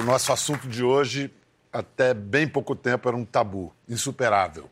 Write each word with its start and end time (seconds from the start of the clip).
o 0.00 0.02
nosso 0.02 0.32
assunto 0.32 0.66
de 0.66 0.82
hoje, 0.82 1.30
até 1.70 2.14
bem 2.14 2.48
pouco 2.48 2.74
tempo, 2.74 3.06
era 3.06 3.16
um 3.16 3.24
tabu 3.24 3.70
insuperável. 3.86 4.70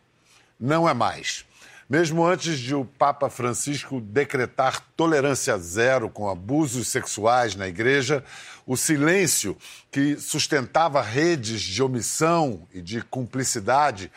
Não 0.59 0.89
é 0.89 0.95
mais. 0.95 1.45
Mesmo 1.89 2.27
antes 2.27 2.59
de 2.59 2.75
o 2.75 2.85
Papa 2.85 3.29
Francisco 3.29 4.01
decretar 4.01 4.81
tolerância 4.97 5.57
zero 5.59 6.09
com 6.09 6.31
abusos 6.31 6.89
sexuais 6.89 7.55
na 7.55 7.69
igreja, 7.69 8.25
o 8.67 8.75
silêncio 8.75 9.55
que 9.91 10.17
sustentava 10.17 11.03
redes 11.03 11.61
de 11.61 11.83
omissão 11.83 12.67
e 12.73 12.81
de 12.81 13.03
cumplicidade 13.03 14.11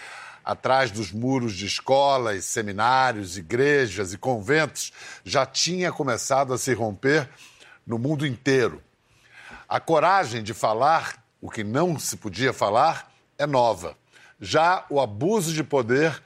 atrás 0.46 0.91
dos 0.91 1.12
muros 1.12 1.54
de 1.54 1.66
escolas, 1.66 2.46
seminários, 2.46 3.37
igrejas 3.37 4.14
e 4.14 4.18
conventos 4.18 4.93
já 5.25 5.46
tinha 5.46 5.92
começado 5.92 6.54
a 6.54 6.57
se 6.57 6.73
romper 6.73 7.29
no 7.86 8.00
mundo 8.00 8.25
inteiro. 8.25 8.82
A 9.71 9.80
coragem 9.80 10.43
de 10.43 10.54
falar 10.54 11.24
o 11.39 11.50
que 11.50 11.64
não 11.64 11.98
se 11.98 12.18
podia 12.18 12.52
falar 12.52 13.10
é 13.38 13.48
nova. 13.48 13.96
Já 14.38 14.86
o 14.89 15.00
abuso 15.00 15.54
de 15.54 15.64
poder, 15.64 16.21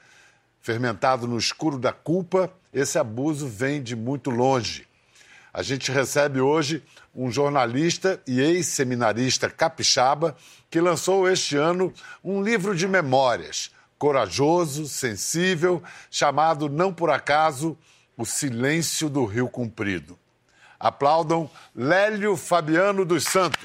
fermentado 0.60 1.28
no 1.28 1.38
escuro 1.38 1.78
da 1.78 1.92
culpa, 1.92 2.52
esse 2.74 2.98
abuso 2.98 3.46
vem 3.46 3.80
de 3.80 3.94
muito 3.94 4.30
longe. 4.30 4.84
A 5.54 5.62
gente 5.62 5.92
recebe 5.92 6.40
hoje 6.40 6.82
um 7.14 7.30
jornalista 7.30 8.20
e 8.26 8.40
ex-seminarista 8.40 9.48
capixaba 9.48 10.36
que 10.68 10.80
lançou 10.80 11.30
este 11.30 11.56
ano 11.56 11.94
um 12.24 12.42
livro 12.42 12.74
de 12.74 12.88
memórias, 12.88 13.70
corajoso, 13.96 14.88
sensível, 14.88 15.80
chamado 16.10 16.68
não 16.68 16.92
por 16.92 17.10
acaso 17.10 17.78
O 18.16 18.24
Silêncio 18.24 19.08
do 19.08 19.24
Rio 19.24 19.48
Comprido. 19.48 20.18
Aplaudam 20.78 21.50
Lélio 21.74 22.36
Fabiano 22.36 23.04
dos 23.04 23.24
Santos. 23.24 23.58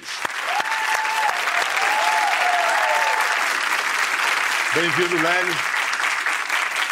Bem-vindo, 4.73 5.15
Lélio. 5.21 5.53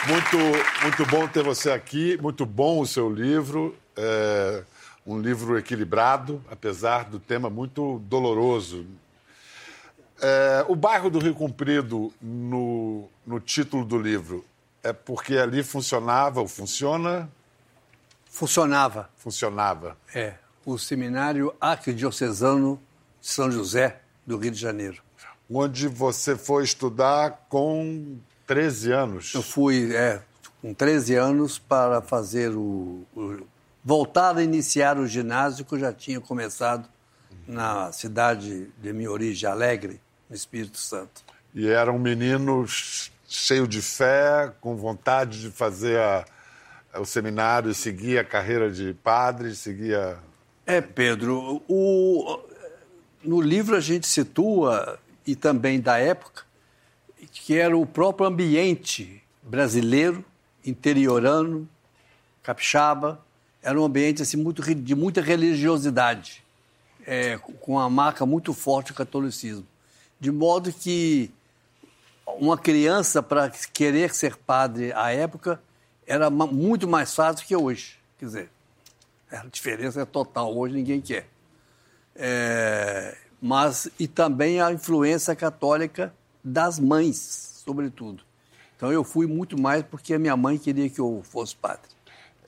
Muito, 0.07 0.37
muito 0.83 1.05
bom 1.05 1.27
ter 1.27 1.43
você 1.43 1.71
aqui. 1.71 2.17
Muito 2.21 2.45
bom 2.45 2.81
o 2.81 2.85
seu 2.85 3.09
livro. 3.09 3.75
É 3.95 4.63
um 5.05 5.19
livro 5.19 5.57
equilibrado, 5.57 6.43
apesar 6.51 7.05
do 7.05 7.19
tema 7.19 7.49
muito 7.49 7.99
doloroso. 8.05 8.85
É, 10.21 10.65
o 10.67 10.75
bairro 10.75 11.09
do 11.09 11.17
Rio 11.17 11.33
Comprido, 11.33 12.13
no, 12.21 13.09
no 13.25 13.39
título 13.39 13.83
do 13.83 13.97
livro, 13.97 14.45
é 14.83 14.93
porque 14.93 15.37
ali 15.37 15.63
funcionava 15.63 16.41
ou 16.41 16.47
funciona 16.47 17.27
Funcionava. 18.29 19.09
Funcionava. 19.17 19.97
É. 20.13 20.35
O 20.65 20.77
Seminário 20.77 21.53
Arquidiocesano 21.59 22.79
de 23.19 23.27
São 23.27 23.51
José, 23.51 23.99
do 24.25 24.37
Rio 24.37 24.51
de 24.51 24.59
Janeiro. 24.59 25.01
Onde 25.49 25.87
você 25.87 26.37
foi 26.37 26.63
estudar 26.63 27.47
com 27.49 28.17
13 28.45 28.91
anos. 28.91 29.33
Eu 29.33 29.41
fui, 29.41 29.95
é, 29.95 30.21
com 30.61 30.73
13 30.73 31.15
anos 31.15 31.57
para 31.57 32.01
fazer 32.01 32.51
o, 32.55 33.03
o 33.15 33.47
voltar 33.83 34.37
a 34.37 34.43
iniciar 34.43 34.97
o 34.97 35.07
ginásio 35.07 35.65
que 35.65 35.73
eu 35.73 35.79
já 35.79 35.91
tinha 35.91 36.21
começado 36.21 36.87
na 37.47 37.91
cidade 37.91 38.67
de 38.79 38.93
minha 38.93 39.09
origem, 39.09 39.49
Alegre, 39.49 39.99
no 40.29 40.35
Espírito 40.35 40.77
Santo. 40.77 41.23
E 41.53 41.67
era 41.67 41.91
um 41.91 41.97
menino 41.97 42.65
cheio 43.27 43.67
de 43.67 43.81
fé, 43.81 44.53
com 44.61 44.75
vontade 44.75 45.41
de 45.41 45.49
fazer 45.49 45.99
a, 45.99 46.25
o 46.99 47.05
seminário, 47.05 47.73
seguir 47.73 48.17
a 48.17 48.23
carreira 48.23 48.69
de 48.71 48.93
padre, 48.93 49.55
seguir 49.55 49.95
a... 49.95 50.19
É, 50.65 50.81
Pedro, 50.81 51.61
o, 51.67 52.39
no 53.23 53.41
livro 53.41 53.75
a 53.75 53.79
gente 53.79 54.05
situa, 54.05 54.99
e 55.25 55.35
também 55.35 55.79
da 55.79 55.97
época, 55.97 56.43
que 57.31 57.57
era 57.57 57.75
o 57.75 57.85
próprio 57.85 58.27
ambiente 58.27 59.21
brasileiro, 59.41 60.23
interiorano, 60.65 61.67
capixaba, 62.43 63.23
era 63.61 63.79
um 63.79 63.85
ambiente 63.85 64.21
assim, 64.21 64.37
muito, 64.37 64.61
de 64.75 64.95
muita 64.95 65.21
religiosidade, 65.21 66.43
é, 67.05 67.37
com 67.37 67.73
uma 67.73 67.89
marca 67.89 68.25
muito 68.25 68.53
forte 68.53 68.93
do 68.93 68.95
catolicismo. 68.95 69.65
De 70.19 70.31
modo 70.31 70.71
que 70.71 71.31
uma 72.25 72.57
criança, 72.57 73.23
para 73.23 73.49
querer 73.73 74.13
ser 74.13 74.35
padre 74.35 74.93
à 74.93 75.11
época, 75.11 75.59
era 76.09 76.29
muito 76.31 76.87
mais 76.87 77.13
fácil 77.13 77.45
que 77.45 77.55
hoje. 77.55 77.99
Quer 78.17 78.25
dizer, 78.25 78.49
a 79.31 79.45
diferença 79.45 80.01
é 80.01 80.05
total. 80.05 80.57
Hoje 80.57 80.73
ninguém 80.73 80.99
quer. 80.99 81.27
É, 82.15 83.15
mas, 83.39 83.87
e 83.99 84.07
também 84.07 84.59
a 84.59 84.73
influência 84.73 85.35
católica 85.35 86.11
das 86.43 86.79
mães, 86.79 87.61
sobretudo. 87.63 88.23
Então 88.75 88.91
eu 88.91 89.03
fui 89.03 89.27
muito 89.27 89.59
mais 89.61 89.83
porque 89.83 90.15
a 90.15 90.19
minha 90.19 90.35
mãe 90.35 90.57
queria 90.57 90.89
que 90.89 90.99
eu 90.99 91.21
fosse 91.23 91.55
padre. 91.55 91.87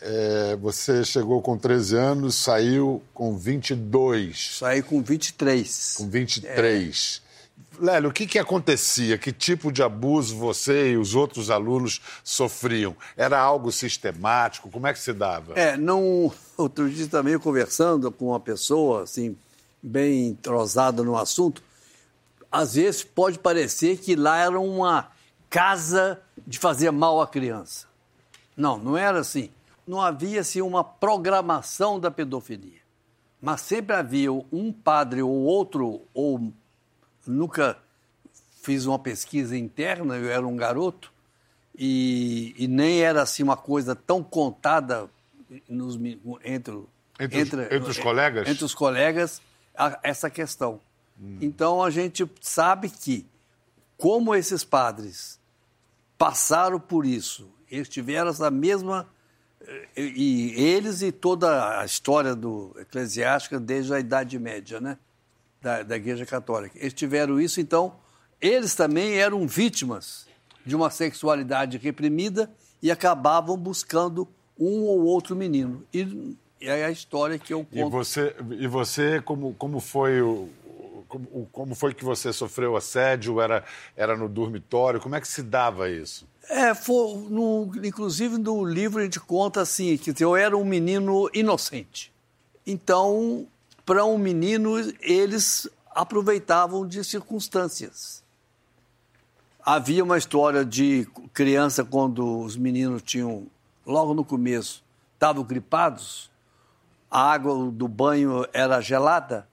É, 0.01 0.55
você 0.55 1.03
chegou 1.03 1.39
com 1.43 1.55
13 1.55 1.95
anos, 1.95 2.35
saiu 2.35 3.03
com 3.13 3.37
22. 3.37 4.57
Saí 4.57 4.81
com 4.81 5.03
23. 5.03 5.95
Com 5.97 6.09
23. 6.09 7.21
É. 7.27 7.30
Lélio, 7.81 8.11
o 8.11 8.13
que, 8.13 8.27
que 8.27 8.37
acontecia? 8.37 9.17
Que 9.17 9.31
tipo 9.31 9.71
de 9.71 9.81
abuso 9.81 10.37
você 10.37 10.91
e 10.91 10.97
os 10.97 11.15
outros 11.15 11.49
alunos 11.49 11.99
sofriam? 12.23 12.95
Era 13.17 13.39
algo 13.39 13.71
sistemático? 13.71 14.69
Como 14.69 14.85
é 14.85 14.93
que 14.93 14.99
se 14.99 15.11
dava? 15.11 15.53
É, 15.55 15.75
não. 15.75 16.31
Outro 16.55 16.87
dia 16.87 17.07
também 17.07 17.39
conversando 17.39 18.11
com 18.11 18.27
uma 18.27 18.39
pessoa, 18.39 19.01
assim, 19.01 19.35
bem 19.81 20.27
entrosada 20.27 21.01
no 21.01 21.17
assunto, 21.17 21.63
às 22.51 22.75
vezes 22.75 23.03
pode 23.03 23.39
parecer 23.39 23.97
que 23.97 24.15
lá 24.15 24.37
era 24.37 24.59
uma 24.59 25.09
casa 25.49 26.21
de 26.45 26.59
fazer 26.59 26.91
mal 26.91 27.19
à 27.19 27.27
criança. 27.27 27.87
Não, 28.55 28.77
não 28.77 28.95
era 28.95 29.19
assim. 29.19 29.49
Não 29.87 29.99
havia 29.99 30.41
assim, 30.41 30.61
uma 30.61 30.83
programação 30.83 31.99
da 31.99 32.11
pedofilia. 32.11 32.79
Mas 33.41 33.61
sempre 33.61 33.95
havia 33.95 34.31
um 34.31 34.71
padre 34.71 35.23
ou 35.23 35.31
outro, 35.31 36.03
ou 36.13 36.53
nunca 37.25 37.77
fiz 38.61 38.85
uma 38.85 38.99
pesquisa 38.99 39.57
interna, 39.57 40.15
eu 40.15 40.29
era 40.29 40.45
um 40.45 40.55
garoto, 40.55 41.11
e, 41.77 42.53
e 42.57 42.67
nem 42.67 43.01
era 43.01 43.21
assim 43.21 43.43
uma 43.43 43.57
coisa 43.57 43.95
tão 43.95 44.23
contada 44.23 45.09
nos, 45.67 45.95
entre, 46.43 46.79
entre, 47.19 47.39
entre, 47.39 47.61
os, 47.61 47.71
entre 47.71 47.89
os 47.89 47.97
colegas? 47.97 48.47
Entre 48.47 48.65
os 48.65 48.75
colegas, 48.75 49.41
a, 49.75 49.99
essa 50.03 50.29
questão. 50.29 50.79
Hum. 51.19 51.37
Então 51.41 51.83
a 51.83 51.89
gente 51.89 52.29
sabe 52.39 52.89
que, 52.89 53.25
como 53.97 54.35
esses 54.35 54.63
padres 54.63 55.39
passaram 56.17 56.79
por 56.79 57.05
isso, 57.05 57.49
eles 57.69 57.89
tiveram 57.89 58.29
essa 58.29 58.51
mesma. 58.51 59.07
E, 59.95 60.01
e 60.01 60.63
eles 60.63 61.01
e 61.01 61.11
toda 61.11 61.79
a 61.79 61.85
história 61.85 62.35
do 62.35 62.75
eclesiástica 62.79 63.59
desde 63.59 63.93
a 63.93 63.99
Idade 63.99 64.37
Média, 64.39 64.81
né? 64.81 64.97
Da, 65.61 65.83
da 65.83 65.95
Igreja 65.95 66.25
Católica. 66.25 66.77
Eles 66.77 66.93
tiveram 66.93 67.39
isso, 67.39 67.61
então, 67.61 67.93
eles 68.41 68.75
também 68.75 69.15
eram 69.15 69.47
vítimas 69.47 70.27
de 70.65 70.75
uma 70.75 70.89
sexualidade 70.89 71.77
reprimida 71.77 72.51
e 72.81 72.91
acabavam 72.91 73.55
buscando 73.55 74.27
um 74.59 74.81
ou 74.83 75.03
outro 75.03 75.35
menino. 75.35 75.83
E, 75.93 76.35
é 76.59 76.85
a 76.85 76.91
história 76.91 77.39
que 77.39 77.53
eu 77.53 77.59
conto. 77.63 77.75
E 77.75 77.89
você, 77.89 78.35
e 78.51 78.67
você 78.67 79.21
como, 79.21 79.55
como 79.55 79.79
foi 79.79 80.21
o, 80.21 80.47
como, 81.07 81.49
como, 81.51 81.75
foi 81.75 81.93
que 81.93 82.05
você 82.05 82.31
sofreu 82.31 82.75
assédio? 82.75 83.41
Era, 83.41 83.63
era 83.97 84.15
no 84.15 84.29
dormitório? 84.29 84.99
Como 84.99 85.15
é 85.15 85.21
que 85.21 85.27
se 85.27 85.41
dava 85.41 85.89
isso? 85.89 86.27
É, 86.49 86.73
foi 86.73 87.17
no, 87.29 87.71
inclusive 87.83 88.37
no 88.37 88.63
livro 88.63 88.99
a 88.99 89.03
gente 89.03 89.19
conta 89.19 89.61
assim, 89.61 89.97
que 89.97 90.13
eu 90.23 90.35
era 90.35 90.55
um 90.55 90.63
menino 90.63 91.29
inocente. 91.33 92.13
Então, 92.65 93.47
para 93.85 94.05
um 94.05 94.17
menino, 94.17 94.77
eles 95.01 95.69
aproveitavam 95.93 96.87
de 96.87 97.03
circunstâncias. 97.03 98.23
Havia 99.63 100.03
uma 100.03 100.17
história 100.17 100.65
de 100.65 101.07
criança 101.33 101.83
quando 101.83 102.41
os 102.41 102.57
meninos 102.57 103.01
tinham, 103.03 103.45
logo 103.85 104.13
no 104.13 104.25
começo, 104.25 104.83
estavam 105.13 105.43
gripados, 105.43 106.31
a 107.09 107.31
água 107.31 107.69
do 107.71 107.87
banho 107.87 108.45
era 108.53 108.81
gelada, 108.81 109.47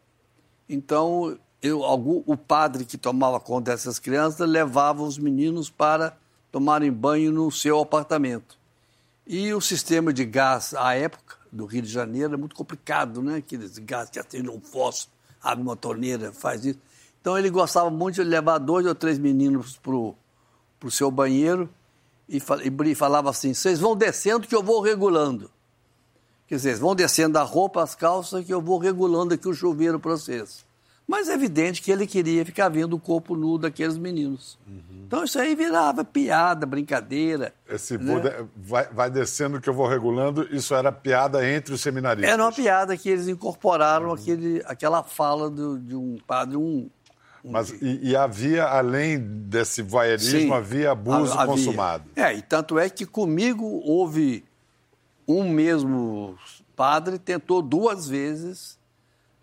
então 0.68 1.38
eu, 1.60 1.82
algum, 1.82 2.22
o 2.24 2.36
padre 2.36 2.84
que 2.84 2.96
tomava 2.96 3.40
conta 3.40 3.72
dessas 3.72 3.98
crianças 3.98 4.48
levava 4.48 5.02
os 5.02 5.18
meninos 5.18 5.68
para 5.68 6.16
tomarem 6.52 6.92
banho 6.92 7.32
no 7.32 7.50
seu 7.50 7.80
apartamento. 7.80 8.56
E 9.26 9.52
o 9.52 9.60
sistema 9.60 10.12
de 10.12 10.24
gás 10.24 10.72
à 10.74 10.94
época 10.94 11.37
do 11.50 11.66
Rio 11.66 11.82
de 11.82 11.88
Janeiro 11.88 12.34
é 12.34 12.36
muito 12.36 12.54
complicado, 12.54 13.22
né? 13.22 13.36
Aqueles 13.36 13.78
gás 13.78 14.10
que 14.10 14.18
acende 14.18 14.48
um 14.48 14.60
fósforo, 14.60 15.12
abre 15.42 15.62
uma 15.62 15.76
torneira, 15.76 16.32
faz 16.32 16.64
isso. 16.64 16.78
Então 17.20 17.36
ele 17.38 17.50
gostava 17.50 17.90
muito 17.90 18.16
de 18.16 18.24
levar 18.24 18.58
dois 18.58 18.86
ou 18.86 18.94
três 18.94 19.18
meninos 19.18 19.76
para 19.78 19.92
o 19.92 20.90
seu 20.90 21.10
banheiro 21.10 21.68
e, 22.28 22.40
e 22.86 22.94
falava 22.94 23.30
assim: 23.30 23.54
vocês 23.54 23.80
vão 23.80 23.96
descendo 23.96 24.46
que 24.46 24.54
eu 24.54 24.62
vou 24.62 24.80
regulando. 24.80 25.50
Quer 26.46 26.56
dizer, 26.56 26.76
vão 26.76 26.94
descendo 26.94 27.38
a 27.38 27.42
roupa, 27.42 27.82
as 27.82 27.94
calças, 27.94 28.44
que 28.44 28.52
eu 28.52 28.62
vou 28.62 28.78
regulando 28.78 29.34
aqui 29.34 29.46
o 29.46 29.54
chuveiro 29.54 30.00
para 30.00 30.12
vocês. 30.12 30.64
Mas 31.08 31.30
é 31.30 31.32
evidente 31.32 31.80
que 31.80 31.90
ele 31.90 32.06
queria 32.06 32.44
ficar 32.44 32.68
vendo 32.68 32.92
o 32.92 33.00
corpo 33.00 33.34
nu 33.34 33.56
daqueles 33.56 33.96
meninos. 33.96 34.58
Uhum. 34.66 35.04
Então 35.06 35.24
isso 35.24 35.38
aí 35.38 35.56
virava 35.56 36.04
piada, 36.04 36.66
brincadeira. 36.66 37.54
Esse 37.66 37.96
né? 37.96 38.46
vai, 38.54 38.86
vai 38.92 39.10
descendo 39.10 39.58
que 39.58 39.70
eu 39.70 39.72
vou 39.72 39.88
regulando, 39.88 40.46
isso 40.54 40.74
era 40.74 40.92
piada 40.92 41.48
entre 41.48 41.72
os 41.72 41.80
seminaristas. 41.80 42.30
Era 42.30 42.44
uma 42.44 42.52
piada 42.52 42.94
que 42.94 43.08
eles 43.08 43.26
incorporaram 43.26 44.08
uhum. 44.08 44.12
aquele, 44.12 44.62
aquela 44.66 45.02
fala 45.02 45.48
do, 45.48 45.78
de 45.78 45.96
um 45.96 46.18
padre, 46.26 46.58
um, 46.58 46.90
mas 47.42 47.70
e, 47.70 48.10
e, 48.10 48.16
havia, 48.16 48.64
além 48.64 49.18
desse 49.18 49.80
voyeurismo, 49.80 50.40
Sim, 50.40 50.52
havia 50.52 50.90
abuso 50.90 51.32
havia. 51.32 51.46
consumado. 51.46 52.04
É, 52.14 52.34
e 52.34 52.42
tanto 52.42 52.78
é 52.78 52.90
que 52.90 53.06
comigo 53.06 53.64
houve 53.84 54.44
um 55.26 55.48
mesmo 55.48 56.36
padre 56.76 57.18
tentou 57.18 57.62
duas 57.62 58.08
vezes 58.08 58.77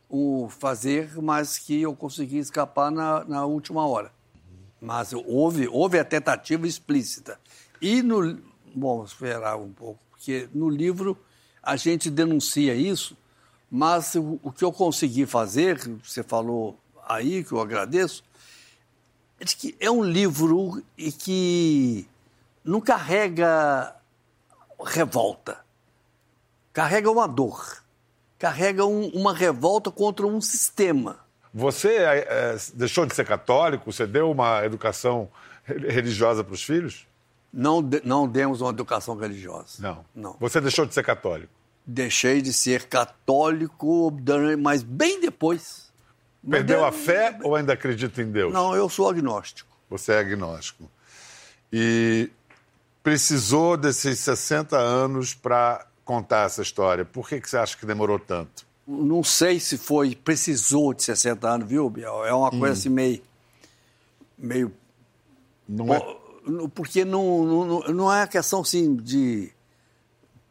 o 0.10 0.48
fazer, 0.50 1.22
mas 1.22 1.57
que 1.57 1.81
eu 1.81 1.96
consegui 1.96 2.38
escapar 2.38 2.92
na, 2.92 3.24
na 3.25 3.46
última 3.46 3.86
hora. 3.86 4.12
Mas 4.80 5.13
houve, 5.13 5.68
houve 5.68 5.98
a 5.98 6.06
tentativa 6.06 6.68
explícita. 6.68 7.40
E 7.81 8.02
no. 8.02 8.40
Bom, 8.74 9.04
esperar 9.06 9.56
um 9.57 9.72
pouco, 9.72 10.00
porque 10.12 10.50
no 10.54 10.69
livro 10.69 11.18
a 11.63 11.75
gente 11.75 12.10
denuncia 12.10 12.75
isso, 12.75 13.18
mas 13.72 14.16
o, 14.16 14.40
o 14.44 14.52
que 14.52 14.63
eu 14.63 14.72
consegui 14.72 15.25
fazer, 15.25 15.80
você 16.04 16.22
falou 16.22 16.78
aí, 17.08 17.44
que 17.44 17.54
eu 17.54 17.62
agradeço, 17.62 18.24
é 19.40 19.46
que 19.46 19.75
é 19.80 19.90
um 19.90 20.04
livro 20.04 20.84
que 21.19 22.08
não 22.63 22.80
carrega 22.81 23.96
revolta, 24.84 25.63
carrega 26.72 27.10
uma 27.10 27.28
dor, 27.28 27.84
carrega 28.38 28.86
um, 28.86 29.08
uma 29.10 29.34
revolta 29.34 29.92
contra 29.92 30.26
um 30.26 30.42
sistema. 30.42 31.20
Você 31.54 31.96
é, 31.96 32.58
deixou 32.74 33.06
de 33.06 33.16
ser 33.16 33.26
católico? 33.26 33.92
Você 33.92 34.06
deu 34.06 34.30
uma 34.30 34.66
educação 34.66 35.30
religiosa 35.64 36.44
para 36.44 36.54
os 36.54 36.64
filhos? 36.64 37.08
Não, 37.52 37.82
não 38.04 38.28
demos 38.28 38.60
uma 38.60 38.72
educação 38.72 39.16
religiosa. 39.16 39.78
Não. 39.80 40.06
não. 40.14 40.36
Você 40.40 40.60
deixou 40.60 40.86
de 40.86 40.94
ser 40.94 41.04
católico? 41.04 41.54
Deixei 41.86 42.42
de 42.42 42.52
ser 42.52 42.88
católico, 42.88 44.12
mas 44.60 44.84
bem 44.84 45.22
depois. 45.22 45.86
Perdeu 46.48 46.84
a 46.84 46.92
fé 46.92 47.40
ou 47.42 47.56
ainda 47.56 47.74
acredita 47.74 48.22
em 48.22 48.30
Deus? 48.30 48.54
Não, 48.54 48.76
eu 48.76 48.90
sou 48.90 49.10
agnóstico. 49.10 49.70
Você 49.90 50.12
é 50.12 50.20
agnóstico. 50.20 50.90
E 51.72 52.30
precisou 53.02 53.78
desses 53.78 54.20
60 54.20 54.78
anos 54.78 55.34
para 55.34 55.86
contar 56.06 56.46
essa 56.46 56.62
história. 56.62 57.04
Por 57.04 57.28
que, 57.28 57.42
que 57.42 57.50
você 57.50 57.57
acha 57.57 57.75
que 57.75 57.86
demorou 57.86 58.19
tanto? 58.19 58.66
Não 58.88 59.24
sei 59.24 59.60
se 59.60 59.78
foi, 59.78 60.16
precisou 60.16 60.94
de 60.94 61.04
60 61.04 61.50
anos, 61.50 61.68
viu, 61.68 61.90
Biel? 61.90 62.24
É 62.24 62.34
uma 62.34 62.52
coisa 62.52 62.68
hum. 62.68 62.72
assim 62.72 62.90
meio. 62.90 63.22
meio. 64.38 64.72
Não 65.68 65.92
é? 65.94 66.00
Porque 66.75 67.04
não, 67.04 67.44
não, 67.44 67.80
não 67.81 68.13
é 68.13 68.28
questão 68.28 68.62
assim 68.62 68.96
de 68.96 69.52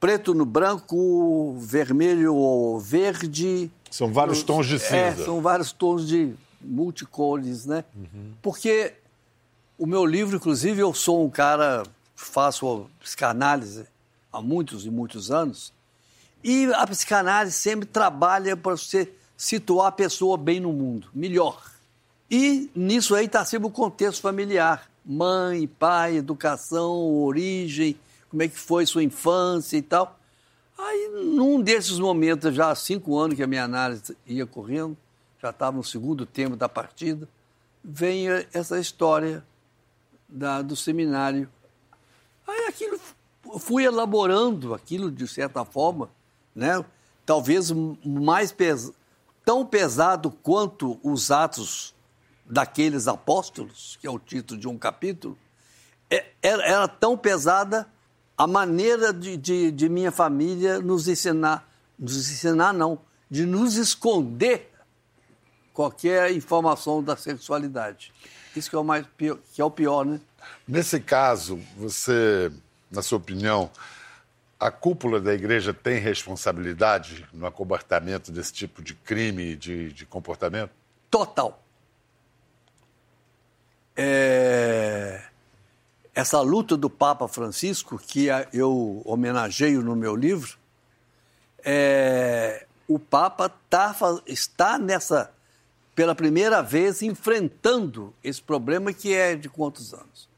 preto 0.00 0.34
no 0.34 0.44
branco, 0.44 1.56
vermelho 1.60 2.34
ou 2.34 2.80
verde. 2.80 3.70
São 3.88 4.12
vários 4.12 4.42
tons 4.42 4.66
de 4.66 4.74
é, 4.74 4.78
cinza. 4.80 4.96
É, 4.96 5.24
são 5.24 5.40
vários 5.40 5.70
tons 5.70 6.06
de 6.06 6.34
multicores, 6.60 7.64
né? 7.64 7.84
Uhum. 7.94 8.32
Porque 8.42 8.94
o 9.78 9.86
meu 9.86 10.04
livro, 10.04 10.34
inclusive, 10.34 10.80
eu 10.80 10.92
sou 10.92 11.24
um 11.24 11.30
cara, 11.30 11.84
faço 12.16 12.90
psicanálise 13.00 13.86
há 14.34 14.42
muitos 14.42 14.84
e 14.84 14.90
muitos 14.90 15.30
anos, 15.30 15.72
e 16.42 16.66
a 16.74 16.86
psicanálise 16.86 17.56
sempre 17.56 17.86
trabalha 17.86 18.56
para 18.56 18.72
você 18.72 19.10
situar 19.36 19.86
a 19.86 19.92
pessoa 19.92 20.36
bem 20.36 20.60
no 20.60 20.72
mundo, 20.72 21.08
melhor. 21.14 21.62
E 22.30 22.70
nisso 22.74 23.14
aí 23.14 23.26
está 23.26 23.44
sempre 23.44 23.68
o 23.68 23.70
contexto 23.70 24.20
familiar. 24.20 24.90
Mãe, 25.04 25.66
pai, 25.66 26.16
educação, 26.16 26.92
origem, 27.22 27.96
como 28.28 28.42
é 28.42 28.48
que 28.48 28.58
foi 28.58 28.84
sua 28.84 29.02
infância 29.02 29.76
e 29.76 29.82
tal. 29.82 30.18
Aí, 30.76 31.10
num 31.24 31.60
desses 31.60 31.98
momentos, 31.98 32.54
já 32.54 32.70
há 32.70 32.74
cinco 32.74 33.16
anos 33.16 33.36
que 33.36 33.42
a 33.42 33.46
minha 33.46 33.64
análise 33.64 34.16
ia 34.26 34.44
correndo, 34.44 34.96
já 35.40 35.50
estava 35.50 35.76
no 35.76 35.84
segundo 35.84 36.26
tempo 36.26 36.56
da 36.56 36.68
partida, 36.68 37.28
vem 37.82 38.26
essa 38.52 38.78
história 38.78 39.44
da, 40.28 40.62
do 40.62 40.74
seminário. 40.74 41.48
Aí 42.46 42.66
aquilo, 42.66 42.98
fui 43.58 43.84
elaborando 43.84 44.74
aquilo 44.74 45.10
de 45.10 45.26
certa 45.26 45.64
forma, 45.64 46.10
né? 46.54 46.84
talvez 47.24 47.70
mais 48.04 48.52
pes, 48.52 48.92
tão 49.44 49.64
pesado 49.64 50.30
quanto 50.30 50.98
os 51.02 51.30
atos 51.30 51.94
daqueles 52.44 53.08
apóstolos, 53.08 53.98
que 54.00 54.06
é 54.06 54.10
o 54.10 54.18
título 54.18 54.60
de 54.60 54.68
um 54.68 54.76
capítulo, 54.76 55.38
é, 56.10 56.26
era, 56.42 56.62
era 56.64 56.88
tão 56.88 57.16
pesada 57.16 57.88
a 58.36 58.46
maneira 58.46 59.12
de, 59.12 59.36
de, 59.36 59.70
de, 59.70 59.88
minha 59.88 60.10
família 60.10 60.80
nos 60.80 61.08
ensinar, 61.08 61.68
nos 61.98 62.16
ensinar 62.16 62.72
não, 62.72 62.98
de 63.30 63.46
nos 63.46 63.76
esconder 63.76 64.70
qualquer 65.72 66.32
informação 66.32 67.02
da 67.02 67.16
sexualidade. 67.16 68.12
Isso 68.54 68.68
que 68.68 68.76
é 68.76 68.78
o 68.78 68.84
mais 68.84 69.06
pior, 69.16 69.38
que 69.52 69.60
é 69.60 69.64
o 69.64 69.70
pior, 69.70 70.04
né? 70.04 70.20
Nesse 70.66 71.00
caso, 71.00 71.58
você, 71.76 72.52
na 72.94 73.02
sua 73.02 73.18
opinião, 73.18 73.70
a 74.58 74.70
cúpula 74.70 75.20
da 75.20 75.34
igreja 75.34 75.74
tem 75.74 75.98
responsabilidade 75.98 77.26
no 77.32 77.46
acobertamento 77.46 78.32
desse 78.32 78.52
tipo 78.52 78.82
de 78.82 78.94
crime, 78.94 79.56
de, 79.56 79.92
de 79.92 80.06
comportamento? 80.06 80.70
Total. 81.10 81.62
É 83.96 85.22
essa 86.14 86.40
luta 86.40 86.76
do 86.76 86.88
Papa 86.88 87.26
Francisco, 87.26 87.98
que 87.98 88.28
eu 88.52 89.02
homenageio 89.04 89.82
no 89.82 89.96
meu 89.96 90.14
livro, 90.14 90.56
é, 91.64 92.66
o 92.86 92.98
Papa 92.98 93.48
tá, 93.68 93.94
está 94.24 94.78
nessa, 94.78 95.32
pela 95.94 96.14
primeira 96.14 96.62
vez, 96.62 97.02
enfrentando 97.02 98.14
esse 98.22 98.40
problema 98.40 98.92
que 98.92 99.12
é 99.12 99.34
de 99.34 99.48
quantos 99.48 99.92
anos. 99.92 100.28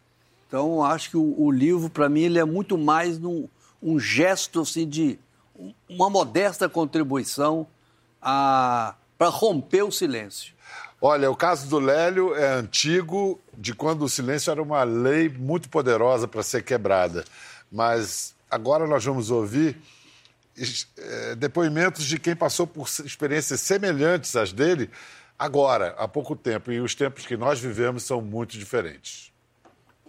Então, 0.46 0.84
acho 0.84 1.10
que 1.10 1.16
o, 1.16 1.34
o 1.40 1.50
livro, 1.50 1.90
para 1.90 2.08
mim, 2.08 2.22
ele 2.22 2.38
é 2.38 2.44
muito 2.44 2.78
mais 2.78 3.18
num, 3.18 3.48
um 3.82 3.98
gesto 3.98 4.60
assim, 4.60 4.88
de 4.88 5.18
uma 5.88 6.08
modesta 6.08 6.68
contribuição 6.68 7.66
para 8.20 9.28
romper 9.28 9.82
o 9.82 9.92
silêncio. 9.92 10.54
Olha, 11.00 11.30
o 11.30 11.36
caso 11.36 11.68
do 11.68 11.78
Lélio 11.78 12.34
é 12.34 12.54
antigo, 12.54 13.38
de 13.56 13.74
quando 13.74 14.02
o 14.02 14.08
silêncio 14.08 14.50
era 14.50 14.62
uma 14.62 14.82
lei 14.82 15.28
muito 15.28 15.68
poderosa 15.68 16.26
para 16.26 16.42
ser 16.42 16.62
quebrada. 16.62 17.24
Mas 17.70 18.34
agora 18.50 18.86
nós 18.86 19.04
vamos 19.04 19.30
ouvir 19.30 19.76
é, 20.96 21.34
depoimentos 21.34 22.04
de 22.06 22.18
quem 22.18 22.34
passou 22.34 22.66
por 22.66 22.88
experiências 23.04 23.60
semelhantes 23.60 24.34
às 24.36 24.52
dele 24.52 24.90
agora, 25.38 25.94
há 25.98 26.08
pouco 26.08 26.34
tempo. 26.34 26.72
E 26.72 26.80
os 26.80 26.94
tempos 26.94 27.26
que 27.26 27.36
nós 27.36 27.60
vivemos 27.60 28.04
são 28.04 28.22
muito 28.22 28.58
diferentes. 28.58 29.30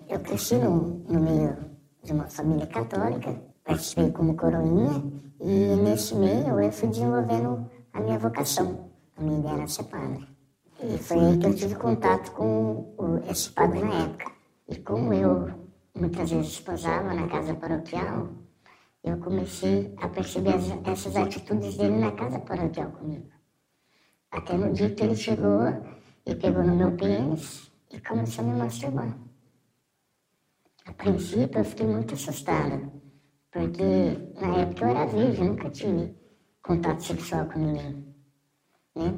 Eu 0.09 0.19
cresci 0.21 0.55
no, 0.55 1.03
no 1.09 1.19
meio 1.19 1.57
de 2.01 2.13
uma 2.13 2.29
família 2.29 2.65
católica, 2.65 3.41
participei 3.63 4.09
como 4.11 4.37
coroinha, 4.37 5.03
e 5.41 5.75
nesse 5.75 6.15
meio 6.15 6.59
eu 6.59 6.71
fui 6.71 6.87
desenvolvendo 6.87 7.69
a 7.91 7.99
minha 7.99 8.17
vocação. 8.17 8.89
A 9.17 9.21
minha 9.21 9.39
ideia 9.39 9.55
era 9.55 9.67
ser 9.67 9.83
padre. 9.83 10.25
E 10.81 10.97
foi 10.97 11.19
aí 11.19 11.37
que 11.37 11.45
eu 11.47 11.53
tive 11.53 11.75
contato 11.75 12.31
com 12.31 12.95
o, 12.97 13.17
esse 13.29 13.49
padre 13.49 13.83
na 13.83 14.05
época. 14.05 14.31
E 14.69 14.77
como 14.77 15.13
eu 15.13 15.49
muitas 15.93 16.29
vezes 16.29 16.53
esposava 16.53 17.13
na 17.13 17.27
casa 17.27 17.53
paroquial, 17.55 18.29
eu 19.03 19.17
comecei 19.17 19.93
a 19.97 20.07
perceber 20.07 20.53
as, 20.53 20.69
essas 20.87 21.15
atitudes 21.17 21.75
dele 21.75 21.97
na 21.97 22.11
casa 22.13 22.39
paroquial 22.39 22.91
comigo. 22.91 23.27
Até 24.31 24.53
no 24.55 24.71
dia 24.71 24.89
que 24.89 25.03
ele 25.03 25.15
chegou 25.15 25.61
e 26.25 26.33
pegou 26.33 26.63
no 26.63 26.75
meu 26.75 26.91
pênis 26.95 27.69
e 27.91 27.99
começou 27.99 28.45
a 28.45 28.47
me 28.47 28.59
masturbar. 28.59 29.26
A 30.97 31.03
princípio 31.03 31.59
eu 31.59 31.63
fiquei 31.63 31.85
muito 31.85 32.15
assustada, 32.15 32.91
porque 33.51 33.83
na 34.41 34.57
época 34.57 34.85
eu 34.85 34.89
era 34.89 35.05
virgem, 35.05 35.49
nunca 35.49 35.69
tive 35.69 36.15
contato 36.63 37.03
sexual 37.03 37.45
com 37.45 37.59
ninguém. 37.59 38.15
Né? 38.95 39.13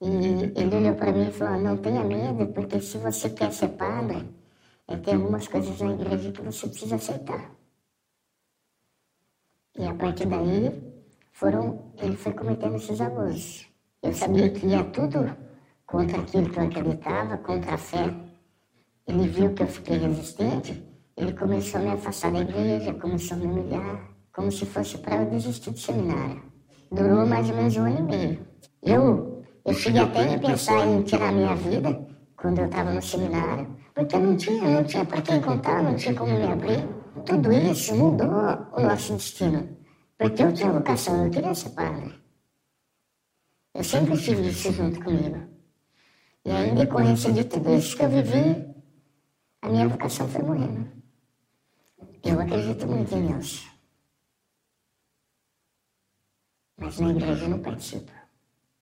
E 0.00 0.60
ele 0.60 0.76
olhou 0.76 0.94
para 0.96 1.12
mim 1.12 1.28
e 1.28 1.32
falou: 1.32 1.60
Não 1.60 1.76
tenha 1.76 2.02
medo, 2.02 2.46
porque 2.52 2.80
se 2.80 2.98
você 2.98 3.30
quer 3.30 3.52
ser 3.52 3.68
padre, 3.68 4.28
é, 4.88 4.96
tem 4.96 5.14
algumas 5.14 5.46
coisas 5.46 5.80
na 5.80 5.92
igreja 5.92 6.32
que 6.32 6.42
você 6.42 6.66
precisa 6.66 6.96
aceitar. 6.96 7.52
E 9.76 9.84
a 9.86 9.94
partir 9.94 10.26
daí, 10.26 10.82
foram, 11.32 11.92
ele 11.98 12.16
foi 12.16 12.32
cometendo 12.32 12.76
esses 12.76 13.00
abusos. 13.00 13.68
Eu 14.02 14.12
sabia 14.12 14.50
que 14.50 14.66
ia 14.66 14.82
tudo 14.82 15.36
contra 15.86 16.20
aquilo 16.20 16.50
que 16.50 16.58
eu 16.58 16.64
acreditava, 16.64 17.38
contra 17.38 17.74
a 17.74 17.78
fé. 17.78 18.12
Ele 19.06 19.28
viu 19.28 19.54
que 19.54 19.62
eu 19.62 19.68
fiquei 19.68 19.98
resistente, 19.98 20.87
ele 21.18 21.32
começou 21.32 21.80
a 21.80 21.84
me 21.84 21.90
afastar 21.90 22.32
da 22.32 22.40
igreja, 22.40 22.94
começou 22.94 23.36
a 23.36 23.40
me 23.40 23.46
humilhar, 23.46 24.10
como 24.32 24.50
se 24.50 24.64
fosse 24.64 24.98
para 24.98 25.22
eu 25.22 25.30
desistir 25.30 25.70
do 25.70 25.78
seminário. 25.78 26.42
Durou 26.90 27.26
mais 27.26 27.50
ou 27.50 27.56
menos 27.56 27.76
um 27.76 27.82
ano 27.82 27.98
e 27.98 28.02
meio. 28.02 28.46
Eu 28.82 29.38
Eu 29.68 29.74
cheguei 29.74 30.00
até 30.00 30.34
a 30.34 30.38
pensar 30.38 30.86
em 30.86 31.02
tirar 31.02 31.30
minha 31.30 31.54
vida 31.54 31.90
quando 32.36 32.60
eu 32.60 32.66
estava 32.66 32.90
no 32.90 33.02
seminário, 33.02 33.76
porque 33.94 34.16
eu 34.16 34.20
não 34.20 34.34
tinha, 34.34 34.62
não 34.62 34.82
tinha 34.82 35.04
para 35.04 35.20
quem 35.20 35.40
contar, 35.42 35.82
não 35.82 35.94
tinha 35.94 36.14
como 36.14 36.32
me 36.32 36.42
abrir. 36.42 36.88
Tudo 37.26 37.52
isso 37.52 37.94
mudou 37.94 38.28
o 38.72 38.80
nosso 38.80 39.12
destino, 39.14 39.76
porque 40.16 40.42
eu 40.42 40.54
tinha 40.54 40.72
vocação, 40.72 41.24
eu 41.24 41.30
queria 41.30 41.54
ser 41.54 41.70
padre. 41.70 42.14
Eu 43.74 43.84
sempre 43.84 44.16
tive 44.16 44.48
isso 44.48 44.72
junto 44.72 45.04
comigo. 45.04 45.38
E 46.46 46.50
aí, 46.50 46.70
em 46.70 46.74
decorrência 46.74 47.30
de 47.30 47.44
tudo 47.44 47.74
isso 47.74 47.94
que 47.94 48.04
eu 48.04 48.08
vivi, 48.08 48.74
a 49.60 49.68
minha 49.68 49.86
vocação 49.86 50.26
foi 50.28 50.42
morrendo. 50.42 50.97
Eu 52.24 52.40
acredito 52.40 52.86
muito 52.86 53.14
em 53.14 53.26
Deus. 53.26 53.66
Mas 56.76 56.98
na 57.00 57.10
igreja 57.10 57.44
eu 57.44 57.48
não 57.48 57.58
participo. 57.58 58.10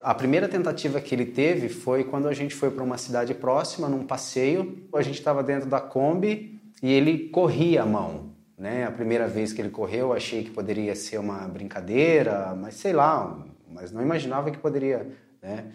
A 0.00 0.14
primeira 0.14 0.48
tentativa 0.48 1.00
que 1.00 1.14
ele 1.14 1.26
teve 1.26 1.68
foi 1.68 2.04
quando 2.04 2.28
a 2.28 2.32
gente 2.32 2.54
foi 2.54 2.70
para 2.70 2.84
uma 2.84 2.98
cidade 2.98 3.34
próxima, 3.34 3.88
num 3.88 4.06
passeio. 4.06 4.86
A 4.94 5.02
gente 5.02 5.18
estava 5.18 5.42
dentro 5.42 5.68
da 5.68 5.80
Kombi 5.80 6.60
e 6.82 6.92
ele 6.92 7.28
corria 7.30 7.82
a 7.82 7.86
mão. 7.86 8.30
Né? 8.56 8.84
A 8.84 8.90
primeira 8.90 9.26
vez 9.26 9.52
que 9.52 9.60
ele 9.60 9.70
correu, 9.70 10.12
achei 10.12 10.44
que 10.44 10.50
poderia 10.50 10.94
ser 10.94 11.18
uma 11.18 11.48
brincadeira, 11.48 12.54
mas 12.54 12.74
sei 12.74 12.92
lá, 12.92 13.44
mas 13.68 13.90
não 13.90 14.02
imaginava 14.02 14.50
que 14.50 14.58
poderia. 14.58 15.10
Né? 15.42 15.72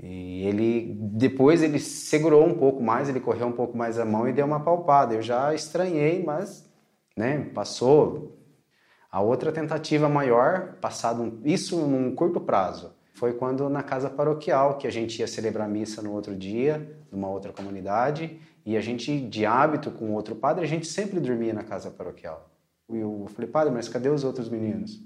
E 0.00 0.46
ele 0.46 0.96
depois 0.98 1.62
ele 1.62 1.78
segurou 1.78 2.46
um 2.46 2.54
pouco 2.54 2.82
mais, 2.82 3.08
ele 3.08 3.20
correu 3.20 3.46
um 3.48 3.52
pouco 3.52 3.76
mais 3.76 3.98
a 3.98 4.04
mão 4.04 4.28
e 4.28 4.32
deu 4.32 4.46
uma 4.46 4.60
palpada. 4.60 5.14
Eu 5.14 5.22
já 5.22 5.54
estranhei, 5.54 6.22
mas 6.22 6.68
né, 7.16 7.50
passou. 7.52 8.36
A 9.10 9.20
outra 9.20 9.50
tentativa 9.50 10.08
maior, 10.08 10.74
passado 10.80 11.22
um, 11.22 11.40
isso 11.44 11.76
num 11.78 12.14
curto 12.14 12.40
prazo, 12.40 12.92
foi 13.14 13.32
quando 13.32 13.68
na 13.68 13.82
casa 13.82 14.08
paroquial 14.08 14.78
que 14.78 14.86
a 14.86 14.90
gente 14.90 15.18
ia 15.18 15.26
celebrar 15.26 15.68
missa 15.68 16.00
no 16.02 16.12
outro 16.12 16.36
dia, 16.36 16.96
numa 17.10 17.28
outra 17.28 17.52
comunidade, 17.52 18.38
e 18.64 18.76
a 18.76 18.80
gente 18.80 19.18
de 19.20 19.46
hábito 19.46 19.90
com 19.90 20.12
outro 20.12 20.36
padre, 20.36 20.62
a 20.62 20.68
gente 20.68 20.86
sempre 20.86 21.18
dormia 21.18 21.52
na 21.52 21.64
casa 21.64 21.90
paroquial. 21.90 22.50
E 22.90 22.98
eu 22.98 23.26
falei, 23.34 23.50
padre, 23.50 23.72
mas 23.72 23.88
cadê 23.88 24.08
os 24.08 24.24
outros 24.24 24.48
meninos? 24.48 25.02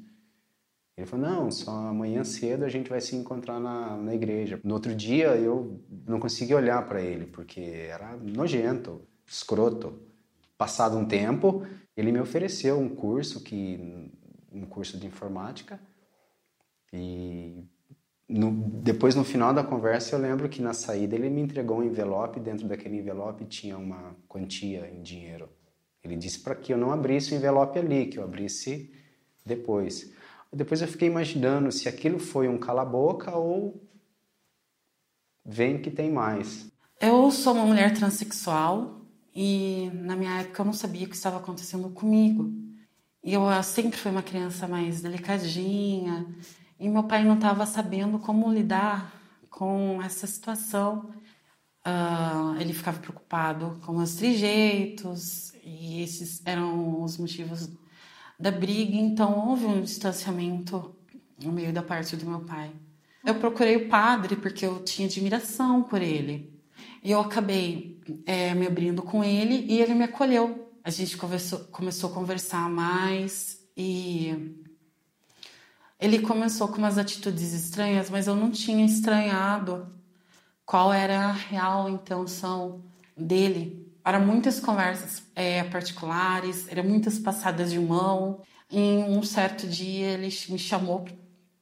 Ele 0.96 1.06
falou: 1.06 1.26
Não, 1.26 1.50
só 1.50 1.70
amanhã 1.70 2.22
cedo 2.24 2.64
a 2.64 2.68
gente 2.68 2.90
vai 2.90 3.00
se 3.00 3.16
encontrar 3.16 3.58
na, 3.58 3.96
na 3.96 4.14
igreja. 4.14 4.60
No 4.62 4.74
outro 4.74 4.94
dia 4.94 5.28
eu 5.36 5.80
não 6.06 6.20
consegui 6.20 6.54
olhar 6.54 6.86
para 6.86 7.00
ele, 7.00 7.26
porque 7.26 7.60
era 7.60 8.16
nojento, 8.16 9.02
escroto. 9.26 10.00
Passado 10.56 10.96
um 10.96 11.04
tempo, 11.04 11.66
ele 11.96 12.12
me 12.12 12.20
ofereceu 12.20 12.78
um 12.78 12.88
curso, 12.88 13.42
que, 13.42 14.10
um 14.52 14.64
curso 14.64 14.98
de 14.98 15.06
informática, 15.06 15.80
e 16.92 17.64
no, 18.28 18.52
depois 18.82 19.14
no 19.14 19.24
final 19.24 19.52
da 19.52 19.64
conversa 19.64 20.14
eu 20.14 20.20
lembro 20.20 20.48
que 20.48 20.62
na 20.62 20.72
saída 20.72 21.16
ele 21.16 21.28
me 21.28 21.40
entregou 21.40 21.78
um 21.78 21.82
envelope, 21.82 22.38
dentro 22.38 22.68
daquele 22.68 22.98
envelope 22.98 23.44
tinha 23.46 23.76
uma 23.76 24.14
quantia 24.28 24.88
em 24.88 25.02
dinheiro. 25.02 25.48
Ele 26.04 26.16
disse 26.16 26.40
para 26.40 26.54
que 26.54 26.72
eu 26.72 26.78
não 26.78 26.92
abrisse 26.92 27.32
o 27.32 27.36
envelope 27.36 27.78
ali, 27.78 28.06
que 28.06 28.18
eu 28.18 28.24
abrisse 28.24 28.92
depois. 29.44 30.12
Depois 30.54 30.82
eu 30.82 30.88
fiquei 30.88 31.08
imaginando 31.08 31.72
se 31.72 31.88
aquilo 31.88 32.18
foi 32.18 32.46
um 32.46 32.58
cala-boca 32.58 33.34
ou 33.34 33.88
vem 35.44 35.80
que 35.80 35.90
tem 35.90 36.10
mais. 36.10 36.70
Eu 37.00 37.30
sou 37.30 37.54
uma 37.54 37.64
mulher 37.64 37.94
transexual 37.94 39.00
e 39.34 39.90
na 39.94 40.14
minha 40.14 40.40
época 40.40 40.60
eu 40.60 40.66
não 40.66 40.74
sabia 40.74 41.06
o 41.06 41.08
que 41.08 41.16
estava 41.16 41.38
acontecendo 41.38 41.88
comigo. 41.90 42.52
E 43.24 43.32
eu 43.32 43.42
sempre 43.62 43.98
fui 43.98 44.10
uma 44.10 44.22
criança 44.22 44.68
mais 44.68 45.00
delicadinha 45.00 46.26
e 46.78 46.88
meu 46.88 47.04
pai 47.04 47.24
não 47.24 47.36
estava 47.36 47.64
sabendo 47.64 48.18
como 48.18 48.52
lidar 48.52 49.12
com 49.48 50.02
essa 50.02 50.26
situação. 50.26 51.14
Uh, 51.84 52.60
ele 52.60 52.72
ficava 52.72 52.98
preocupado 52.98 53.80
com 53.86 53.96
os 53.96 54.14
trejeitos 54.16 55.52
e 55.64 56.02
esses 56.02 56.42
eram 56.44 57.02
os 57.02 57.16
motivos 57.16 57.70
da 58.38 58.50
briga, 58.50 58.96
então 58.96 59.48
houve 59.48 59.66
um 59.66 59.80
distanciamento 59.80 60.94
no 61.42 61.52
meio 61.52 61.72
da 61.72 61.82
parte 61.82 62.16
do 62.16 62.26
meu 62.26 62.40
pai. 62.40 62.72
Eu 63.24 63.36
procurei 63.36 63.76
o 63.76 63.88
padre 63.88 64.36
porque 64.36 64.66
eu 64.66 64.82
tinha 64.82 65.06
admiração 65.06 65.82
por 65.82 66.02
ele. 66.02 66.52
E 67.02 67.10
eu 67.10 67.20
acabei 67.20 68.00
é, 68.26 68.54
me 68.54 68.66
abrindo 68.66 69.02
com 69.02 69.22
ele 69.22 69.64
e 69.68 69.80
ele 69.80 69.94
me 69.94 70.04
acolheu. 70.04 70.72
A 70.82 70.90
gente 70.90 71.16
conversou, 71.16 71.60
começou 71.66 72.10
a 72.10 72.14
conversar 72.14 72.68
mais 72.68 73.64
e 73.76 74.56
ele 76.00 76.18
começou 76.20 76.66
com 76.66 76.78
umas 76.78 76.98
atitudes 76.98 77.52
estranhas, 77.52 78.10
mas 78.10 78.26
eu 78.26 78.34
não 78.34 78.50
tinha 78.50 78.84
estranhado 78.84 79.86
qual 80.66 80.92
era 80.92 81.26
a 81.26 81.32
real 81.32 81.88
intenção 81.88 82.82
dele 83.16 83.81
eram 84.04 84.26
muitas 84.26 84.58
conversas 84.58 85.22
é, 85.34 85.62
particulares, 85.64 86.66
eram 86.68 86.84
muitas 86.84 87.18
passadas 87.18 87.70
de 87.70 87.78
mão. 87.78 88.40
Em 88.70 89.04
um 89.04 89.22
certo 89.22 89.66
dia 89.66 90.08
ele 90.08 90.28
me 90.48 90.58
chamou 90.58 91.06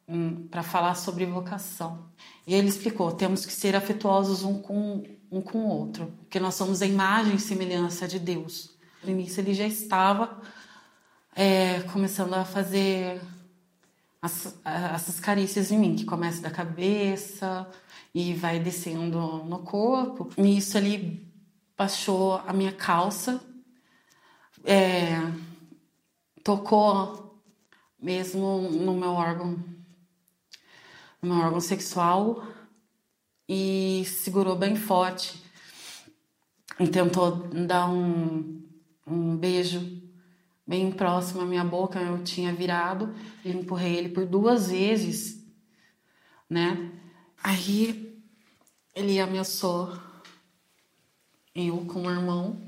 hum, 0.08 0.46
para 0.50 0.62
falar 0.62 0.94
sobre 0.94 1.26
vocação. 1.26 2.06
E 2.46 2.54
ele 2.54 2.68
explicou: 2.68 3.12
temos 3.12 3.44
que 3.44 3.52
ser 3.52 3.76
afetuosos 3.76 4.42
um 4.42 4.60
com, 4.60 5.04
um 5.30 5.40
com 5.40 5.58
o 5.58 5.68
outro, 5.68 6.12
porque 6.20 6.40
nós 6.40 6.54
somos 6.54 6.80
a 6.82 6.86
imagem 6.86 7.34
e 7.34 7.40
semelhança 7.40 8.08
de 8.08 8.18
Deus. 8.18 8.70
No 9.04 9.10
início 9.10 9.40
ele 9.40 9.54
já 9.54 9.66
estava 9.66 10.40
é, 11.34 11.80
começando 11.92 12.34
a 12.34 12.44
fazer 12.44 13.20
as, 14.22 14.54
essas 14.94 15.20
carícias 15.20 15.70
em 15.70 15.78
mim, 15.78 15.96
que 15.96 16.04
começa 16.04 16.42
da 16.42 16.50
cabeça 16.50 17.66
e 18.14 18.34
vai 18.34 18.58
descendo 18.58 19.44
no 19.44 19.58
corpo. 19.60 20.28
E 20.36 20.58
isso 20.58 20.76
ele 20.76 21.29
baixou 21.80 22.34
a 22.46 22.52
minha 22.52 22.72
calça, 22.72 23.42
é, 24.62 25.14
tocou 26.44 27.42
mesmo 27.98 28.68
no 28.70 28.94
meu 28.94 29.12
órgão, 29.12 29.52
no 31.22 31.34
meu 31.34 31.38
órgão 31.38 31.58
sexual 31.58 32.46
e 33.48 34.04
segurou 34.04 34.56
bem 34.56 34.76
forte 34.76 35.42
e 36.78 36.86
tentou 36.86 37.48
dar 37.48 37.88
um, 37.88 38.62
um 39.06 39.34
beijo 39.38 40.02
bem 40.66 40.92
próximo 40.92 41.40
à 41.40 41.46
minha 41.46 41.64
boca. 41.64 41.98
Eu 41.98 42.22
tinha 42.22 42.52
virado, 42.52 43.14
e 43.42 43.50
empurrei 43.50 43.96
ele 43.96 44.10
por 44.10 44.26
duas 44.26 44.70
vezes, 44.70 45.42
né? 46.46 46.92
Aí 47.42 48.22
ele 48.94 49.18
ameaçou 49.18 50.09
eu 51.54 51.84
com 51.86 52.06
o 52.06 52.10
irmão 52.10 52.60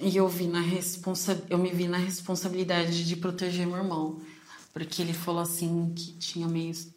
e 0.00 0.16
eu 0.16 0.28
vi 0.28 0.46
na 0.46 0.60
responsa 0.60 1.44
eu 1.48 1.58
me 1.58 1.70
vi 1.70 1.86
na 1.86 1.98
responsabilidade 1.98 3.04
de 3.04 3.16
proteger 3.16 3.66
meu 3.66 3.76
irmão 3.76 4.20
porque 4.72 5.00
ele 5.00 5.12
falou 5.12 5.40
assim 5.40 5.94
que 5.94 6.14
tinha 6.14 6.48
meios 6.48 6.88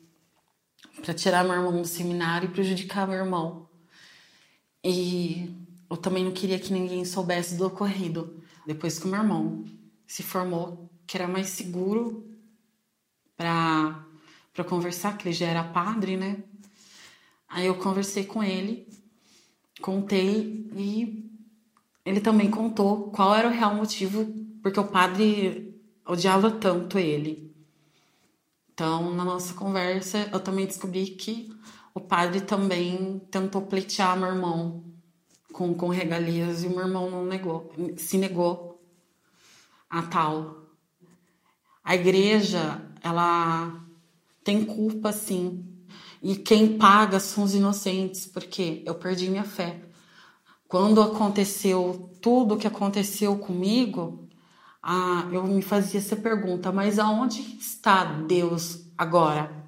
para 1.02 1.14
tirar 1.14 1.44
meu 1.44 1.54
irmão 1.54 1.82
do 1.82 1.88
seminário 1.88 2.50
e 2.50 2.52
prejudicar 2.52 3.08
meu 3.08 3.18
irmão. 3.18 3.70
E 4.84 5.56
eu 5.90 5.98
também 5.98 6.24
não 6.24 6.32
queria 6.32 6.60
que 6.60 6.74
ninguém 6.74 7.06
soubesse 7.06 7.56
do 7.56 7.68
ocorrido. 7.68 8.42
Depois 8.66 8.98
que 8.98 9.06
o 9.06 9.08
meu 9.08 9.22
irmão 9.22 9.66
se 10.06 10.24
formou 10.24 10.90
que 11.06 11.18
era 11.18 11.28
mais 11.28 11.50
seguro 11.50 12.28
para 13.36 14.04
para 14.54 14.64
conversar 14.64 15.16
que 15.16 15.28
ele 15.28 15.36
já 15.36 15.46
era 15.46 15.64
padre 15.64 16.18
né? 16.18 16.44
Aí 17.48 17.68
eu 17.68 17.76
conversei 17.76 18.26
com 18.26 18.44
ele 18.44 18.87
contei 19.82 20.68
e 20.76 21.30
ele 22.06 22.22
também 22.22 22.50
contou 22.50 23.12
qual 23.12 23.36
era 23.36 23.48
o 23.48 23.52
real 23.52 23.76
motivo 23.76 24.26
porque 24.62 24.80
o 24.80 24.88
padre 24.88 25.82
odiava 26.06 26.52
tanto 26.52 26.98
ele. 26.98 27.56
Então, 28.74 29.14
na 29.14 29.26
nossa 29.26 29.54
conversa, 29.54 30.30
eu 30.32 30.40
também 30.40 30.66
descobri 30.66 31.08
que 31.08 31.52
o 31.94 32.00
padre 32.00 32.42
também 32.42 33.20
tentou 33.32 33.64
pleitear 33.64 34.18
meu 34.18 34.30
irmão 34.30 34.84
com, 35.52 35.74
com 35.74 35.90
regalias 35.90 36.64
e 36.64 36.68
o 36.68 36.70
meu 36.70 36.82
irmão 36.82 37.10
não 37.10 37.26
negou, 37.26 37.72
se 37.98 38.18
negou 38.18 38.80
a 39.90 40.04
tal. 40.04 40.68
A 41.84 41.96
igreja, 41.96 42.82
ela 43.02 43.84
tem 44.44 44.64
culpa, 44.64 45.12
sim, 45.12 45.66
e 46.22 46.36
quem 46.36 46.78
paga 46.78 47.20
são 47.20 47.44
os 47.44 47.54
inocentes, 47.54 48.26
porque 48.26 48.84
eu 48.86 48.96
perdi 48.96 49.30
minha 49.30 49.44
fé. 49.44 49.80
Quando 50.68 51.02
aconteceu 51.02 52.12
tudo 52.22 52.56
o 52.56 52.58
que 52.58 52.68
aconteceu 52.68 53.38
comigo, 53.38 54.28
ah, 54.82 55.28
eu 55.32 55.44
me 55.44 55.62
fazia 55.62 56.00
essa 56.00 56.16
pergunta: 56.16 56.72
mas 56.72 57.00
aonde 57.00 57.42
está 57.60 58.04
Deus 58.04 58.86
agora? 58.98 59.68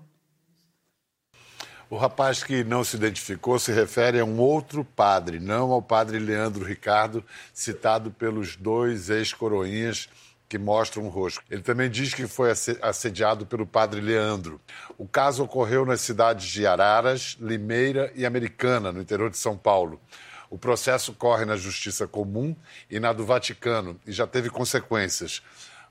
O 1.90 1.98
rapaz 1.98 2.44
que 2.44 2.64
não 2.64 2.84
se 2.84 2.96
identificou 2.96 3.58
se 3.58 3.72
refere 3.72 4.20
a 4.20 4.26
um 4.26 4.40
outro 4.40 4.86
padre, 4.86 5.40
não 5.40 5.72
ao 5.72 5.82
padre 5.82 6.20
Leandro 6.20 6.64
Ricardo, 6.64 7.24
citado 7.52 8.12
pelos 8.12 8.56
dois 8.56 9.10
ex-coroinhas 9.10 10.08
que 10.50 10.58
mostra 10.58 11.00
um 11.00 11.08
rosto. 11.08 11.44
Ele 11.50 11.62
também 11.62 11.90
diz 11.90 12.12
que 12.12 12.28
foi 12.28 12.52
assediado 12.82 13.46
pelo 13.46 13.68
padre 13.68 14.02
Leandro. 14.02 14.60
O 14.98 15.08
caso 15.08 15.44
ocorreu 15.44 15.86
nas 15.86 16.02
cidades 16.02 16.48
de 16.48 16.66
Araras, 16.66 17.38
Limeira 17.40 18.12
e 18.16 18.26
Americana, 18.26 18.92
no 18.92 19.00
interior 19.00 19.30
de 19.30 19.38
São 19.38 19.56
Paulo. 19.56 20.02
O 20.50 20.58
processo 20.58 21.14
corre 21.14 21.46
na 21.46 21.56
Justiça 21.56 22.08
Comum 22.08 22.56
e 22.90 23.00
na 23.00 23.14
do 23.14 23.24
Vaticano 23.24 24.00
e 24.08 24.12
já 24.12 24.26
teve 24.26 24.50
consequências. 24.50 25.44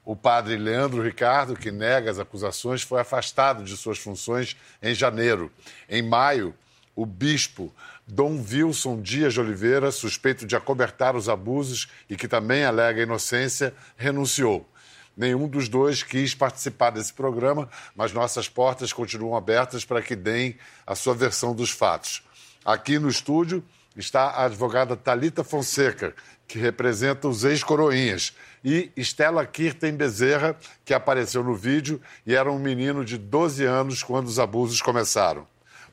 O 0.04 0.16
padre 0.16 0.56
Leandro 0.56 1.02
Ricardo, 1.02 1.54
que 1.54 1.70
nega 1.70 2.10
as 2.10 2.18
acusações, 2.18 2.82
foi 2.82 3.00
afastado 3.00 3.62
de 3.62 3.76
suas 3.76 3.98
funções 3.98 4.56
em 4.82 4.92
janeiro. 4.92 5.52
Em 5.88 6.02
maio, 6.02 6.52
o 6.96 7.06
bispo 7.06 7.72
Dom 8.10 8.42
Wilson 8.42 9.02
Dias 9.02 9.34
de 9.34 9.40
Oliveira, 9.40 9.92
suspeito 9.92 10.46
de 10.46 10.56
acobertar 10.56 11.14
os 11.14 11.28
abusos 11.28 11.88
e 12.08 12.16
que 12.16 12.26
também 12.26 12.64
alega 12.64 13.02
inocência, 13.02 13.74
renunciou. 13.98 14.66
Nenhum 15.14 15.46
dos 15.46 15.68
dois 15.68 16.02
quis 16.02 16.34
participar 16.34 16.88
desse 16.88 17.12
programa, 17.12 17.68
mas 17.94 18.12
nossas 18.12 18.48
portas 18.48 18.94
continuam 18.94 19.36
abertas 19.36 19.84
para 19.84 20.00
que 20.00 20.16
deem 20.16 20.56
a 20.86 20.94
sua 20.94 21.12
versão 21.12 21.54
dos 21.54 21.70
fatos. 21.70 22.22
Aqui 22.64 22.98
no 22.98 23.10
estúdio 23.10 23.62
está 23.94 24.30
a 24.30 24.46
advogada 24.46 24.96
Talita 24.96 25.44
Fonseca, 25.44 26.14
que 26.46 26.58
representa 26.58 27.28
os 27.28 27.44
ex-coroinhas, 27.44 28.34
e 28.64 28.90
Estela 28.96 29.44
Kirten 29.44 29.92
Bezerra, 29.92 30.56
que 30.82 30.94
apareceu 30.94 31.44
no 31.44 31.54
vídeo 31.54 32.00
e 32.24 32.34
era 32.34 32.50
um 32.50 32.58
menino 32.58 33.04
de 33.04 33.18
12 33.18 33.66
anos 33.66 34.02
quando 34.02 34.28
os 34.28 34.38
abusos 34.38 34.80
começaram. 34.80 35.46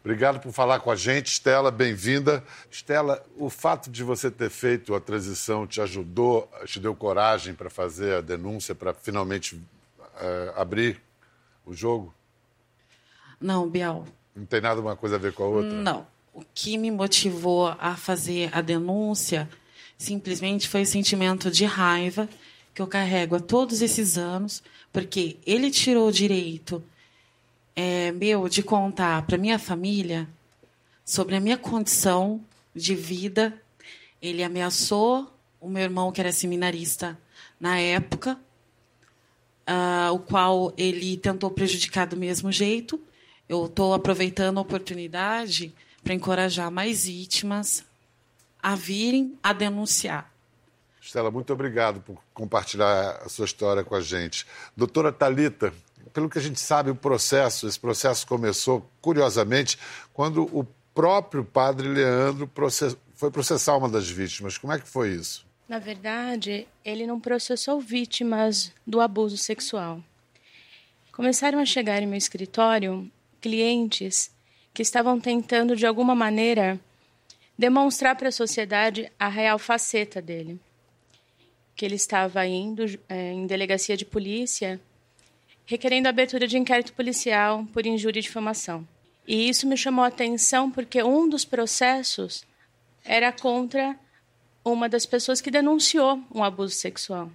Obrigado 0.06 0.40
por 0.40 0.52
falar 0.52 0.82
com 0.82 0.92
a 0.92 0.96
gente, 0.96 1.32
Estela, 1.32 1.72
bem-vinda. 1.72 2.44
Estela, 2.70 3.26
o 3.40 3.50
fato 3.50 3.90
de 3.90 4.04
você 4.04 4.30
ter 4.30 4.52
feito 4.52 4.94
a 4.94 5.02
transição 5.02 5.66
te 5.66 5.82
ajudou, 5.82 6.48
te 6.64 6.80
deu 6.80 6.96
coragem 6.96 7.56
para 7.56 7.72
fazer 7.72 8.18
a 8.18 8.22
denúncia, 8.22 8.76
para 8.76 8.94
finalmente 8.94 9.56
uh, 9.56 10.54
abrir 10.56 11.02
o 11.66 11.74
jogo? 11.74 12.14
Não, 13.42 13.68
Bial. 13.68 14.06
Não 14.36 14.46
tem 14.46 14.62
nada 14.62 14.80
uma 14.80 14.96
coisa 14.96 15.16
a 15.16 15.18
ver 15.18 15.34
com 15.34 15.42
a 15.42 15.48
outra? 15.48 15.72
Não. 15.72 16.06
O 16.32 16.44
que 16.54 16.78
me 16.78 16.92
motivou 16.92 17.76
a 17.80 17.96
fazer 17.96 18.56
a 18.56 18.62
denúncia 18.62 19.50
simplesmente 19.98 20.70
foi 20.70 20.84
o 20.84 20.86
sentimento 20.86 21.50
de 21.50 21.66
raiva 21.66 22.30
que 22.76 22.82
eu 22.82 22.86
carrego 22.86 23.38
há 23.38 23.40
todos 23.40 23.82
esses 23.82 24.20
anos, 24.20 24.62
porque 24.94 25.38
ele 25.48 25.72
tirou 25.72 26.10
o 26.10 26.12
direito 26.12 26.84
é, 27.76 28.12
meu 28.12 28.48
de 28.48 28.64
contar 28.64 29.26
para 29.26 29.38
minha 29.38 29.60
família 29.60 30.28
sobre 31.04 31.36
a 31.36 31.40
minha 31.40 31.58
condição 31.58 32.42
de 32.74 32.96
vida. 32.96 33.60
Ele 34.22 34.44
ameaçou 34.44 35.32
o 35.60 35.70
meu 35.70 35.84
irmão, 35.84 36.12
que 36.12 36.22
era 36.22 36.32
seminarista 36.32 37.18
na 37.60 37.80
época, 37.80 38.40
uh, 39.68 40.14
o 40.14 40.20
qual 40.20 40.74
ele 40.78 41.18
tentou 41.18 41.52
prejudicar 41.52 42.08
do 42.08 42.18
mesmo 42.18 42.52
jeito. 42.52 43.00
Eu 43.48 43.66
estou 43.66 43.94
aproveitando 43.94 44.58
a 44.58 44.62
oportunidade 44.62 45.74
para 46.04 46.14
encorajar 46.14 46.72
mais 46.72 47.06
vítimas 47.06 47.84
a 48.62 48.76
virem 48.76 49.38
a 49.44 49.54
denunciar. 49.54 50.32
Estela, 51.02 51.30
muito 51.30 51.54
obrigado 51.54 52.02
por 52.02 52.18
compartilhar 52.34 53.22
a 53.24 53.30
sua 53.30 53.46
história 53.46 53.84
com 53.84 53.94
a 53.94 54.02
gente. 54.02 54.46
Doutora 54.76 55.12
Talita, 55.12 55.72
pelo 56.16 56.30
que 56.30 56.40
a 56.40 56.42
gente 56.42 56.62
sabe, 56.62 56.90
o 56.90 56.96
processo, 56.96 57.68
esse 57.68 57.78
processo 57.78 58.26
começou, 58.26 58.90
curiosamente, 59.02 59.78
quando 60.14 60.44
o 60.58 60.66
próprio 60.94 61.44
padre 61.44 61.90
Leandro 61.90 62.48
process... 62.48 62.96
foi 63.16 63.30
processar 63.30 63.76
uma 63.76 63.90
das 63.90 64.10
vítimas. 64.10 64.58
Como 64.58 64.72
é 64.72 64.80
que 64.80 64.88
foi 64.88 65.10
isso? 65.10 65.46
Na 65.68 65.78
verdade, 65.78 66.66
ele 66.86 67.06
não 67.06 67.20
processou 67.20 67.82
vítimas 67.82 68.72
do 68.88 69.02
abuso 69.02 69.38
sexual. 69.38 70.02
Começaram 71.12 71.60
a 71.60 71.66
chegar 71.66 72.02
em 72.02 72.08
meu 72.08 72.18
escritório 72.18 73.12
clientes 73.42 74.32
que 74.74 74.82
estavam 74.82 75.20
tentando, 75.20 75.76
de 75.76 75.86
alguma 75.86 76.16
maneira, 76.16 76.80
demonstrar 77.60 78.16
para 78.16 78.30
a 78.30 78.32
sociedade 78.32 79.12
a 79.20 79.28
real 79.28 79.60
faceta 79.60 80.22
dele. 80.22 80.62
Que 81.76 81.84
ele 81.84 81.96
estava 81.96 82.48
indo 82.48 82.86
é, 83.10 83.34
em 83.34 83.46
delegacia 83.46 83.98
de 83.98 84.06
polícia 84.06 84.80
requerendo 85.66 86.08
a 86.08 86.10
abertura 86.10 86.48
de 86.48 86.58
inquérito 86.58 86.94
policial 86.94 87.66
por 87.74 87.86
injúria 87.86 88.20
e 88.20 88.24
difamação. 88.24 88.88
E 89.28 89.50
isso 89.50 89.68
me 89.68 89.76
chamou 89.76 90.06
a 90.06 90.10
atenção 90.10 90.70
porque 90.70 91.02
um 91.02 91.28
dos 91.28 91.44
processos 91.44 92.46
era 93.04 93.32
contra 93.32 93.98
uma 94.64 94.88
das 94.88 95.06
pessoas 95.06 95.42
que 95.42 95.52
denunciou 95.52 96.22
um 96.34 96.44
abuso 96.44 96.76
sexual. 96.76 97.32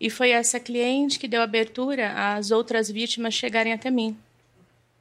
E 0.00 0.08
foi 0.08 0.30
essa 0.30 0.60
cliente 0.60 1.18
que 1.18 1.26
deu 1.26 1.42
abertura 1.42 2.34
às 2.34 2.50
outras 2.50 2.90
vítimas 2.90 3.34
chegarem 3.34 3.72
até 3.72 3.90
mim 3.90 4.16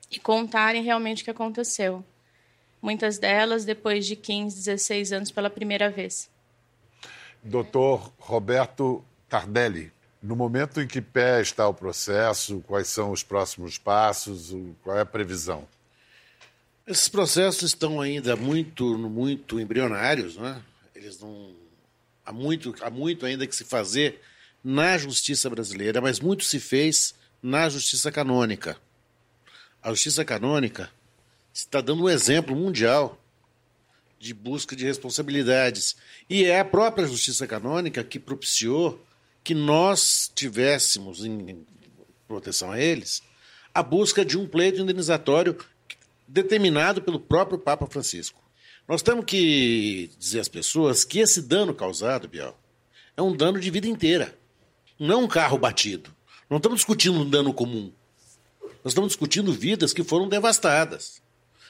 e 0.09 0.19
contarem 0.19 0.83
realmente 0.83 1.21
o 1.21 1.25
que 1.25 1.31
aconteceu. 1.31 2.03
Muitas 2.81 3.17
delas 3.17 3.65
depois 3.65 4.05
de 4.05 4.15
15, 4.15 4.55
16 4.55 5.11
anos 5.11 5.31
pela 5.31 5.49
primeira 5.49 5.89
vez. 5.89 6.29
Doutor 7.43 8.11
Roberto 8.17 9.03
Tardelli, 9.29 9.91
no 10.21 10.36
momento 10.36 10.82
em 10.82 10.88
que 10.88 11.01
pé 11.01 11.41
está 11.41 11.67
o 11.67 11.73
processo, 11.73 12.63
quais 12.67 12.88
são 12.88 13.12
os 13.12 13.23
próximos 13.23 13.77
passos, 13.77 14.53
qual 14.84 14.97
é 14.97 15.01
a 15.01 15.06
previsão? 15.06 15.67
Esses 16.86 17.08
processos 17.08 17.63
estão 17.63 18.01
ainda 18.01 18.36
muito, 18.36 18.97
muito 18.97 19.60
embrionários, 19.60 20.38
né? 20.38 20.62
Eles 20.95 21.19
não 21.19 21.51
há 22.25 22.32
muito, 22.32 22.73
há 22.82 22.89
muito 22.89 23.25
ainda 23.25 23.45
que 23.45 23.56
se 23.56 23.63
fazer 23.63 24.21
na 24.63 24.97
justiça 24.97 25.49
brasileira, 25.49 26.01
mas 26.01 26.19
muito 26.19 26.43
se 26.43 26.60
fez 26.60 27.13
na 27.41 27.69
justiça 27.69 28.12
canônica. 28.12 28.77
A 29.82 29.89
justiça 29.89 30.25
canônica 30.25 30.89
está 31.53 31.80
dando 31.82 32.03
um 32.03 32.10
exemplo 32.10 32.56
mundial 32.56 33.21
de 34.19 34.34
busca 34.34 34.75
de 34.75 34.86
responsabilidades. 34.86 35.95
E 36.30 36.45
é 36.45 36.60
a 36.60 36.65
própria 36.65 37.08
justiça 37.08 37.45
canônica 37.45 38.03
que 38.03 38.19
propiciou 38.19 39.01
que 39.47 39.55
nós 39.55 40.29
tivéssemos 40.36 41.23
em 41.23 41.65
proteção 42.27 42.69
a 42.69 42.81
eles 42.81 43.23
a 43.73 43.81
busca 43.81 44.25
de 44.25 44.38
um 44.38 44.45
pleito 44.45 44.81
indenizatório 44.81 45.57
determinado 46.27 47.01
pelo 47.01 47.17
próprio 47.17 47.57
Papa 47.57 47.88
Francisco. 47.88 48.43
Nós 48.86 49.01
temos 49.01 49.23
que 49.23 50.12
dizer 50.19 50.41
às 50.41 50.49
pessoas 50.49 51.05
que 51.05 51.19
esse 51.19 51.41
dano 51.41 51.73
causado, 51.73 52.27
Biel, 52.27 52.57
é 53.15 53.21
um 53.21 53.33
dano 53.33 53.57
de 53.57 53.71
vida 53.71 53.88
inteira. 53.88 54.38
Não 54.99 55.23
um 55.23 55.27
carro 55.29 55.57
batido. 55.57 56.13
Não 56.49 56.57
estamos 56.57 56.79
discutindo 56.79 57.17
um 57.17 57.29
dano 57.29 57.53
comum. 57.53 57.89
Nós 58.83 58.91
estamos 58.91 59.12
discutindo 59.12 59.53
vidas 59.53 59.93
que 59.93 60.03
foram 60.03 60.27
devastadas. 60.27 61.21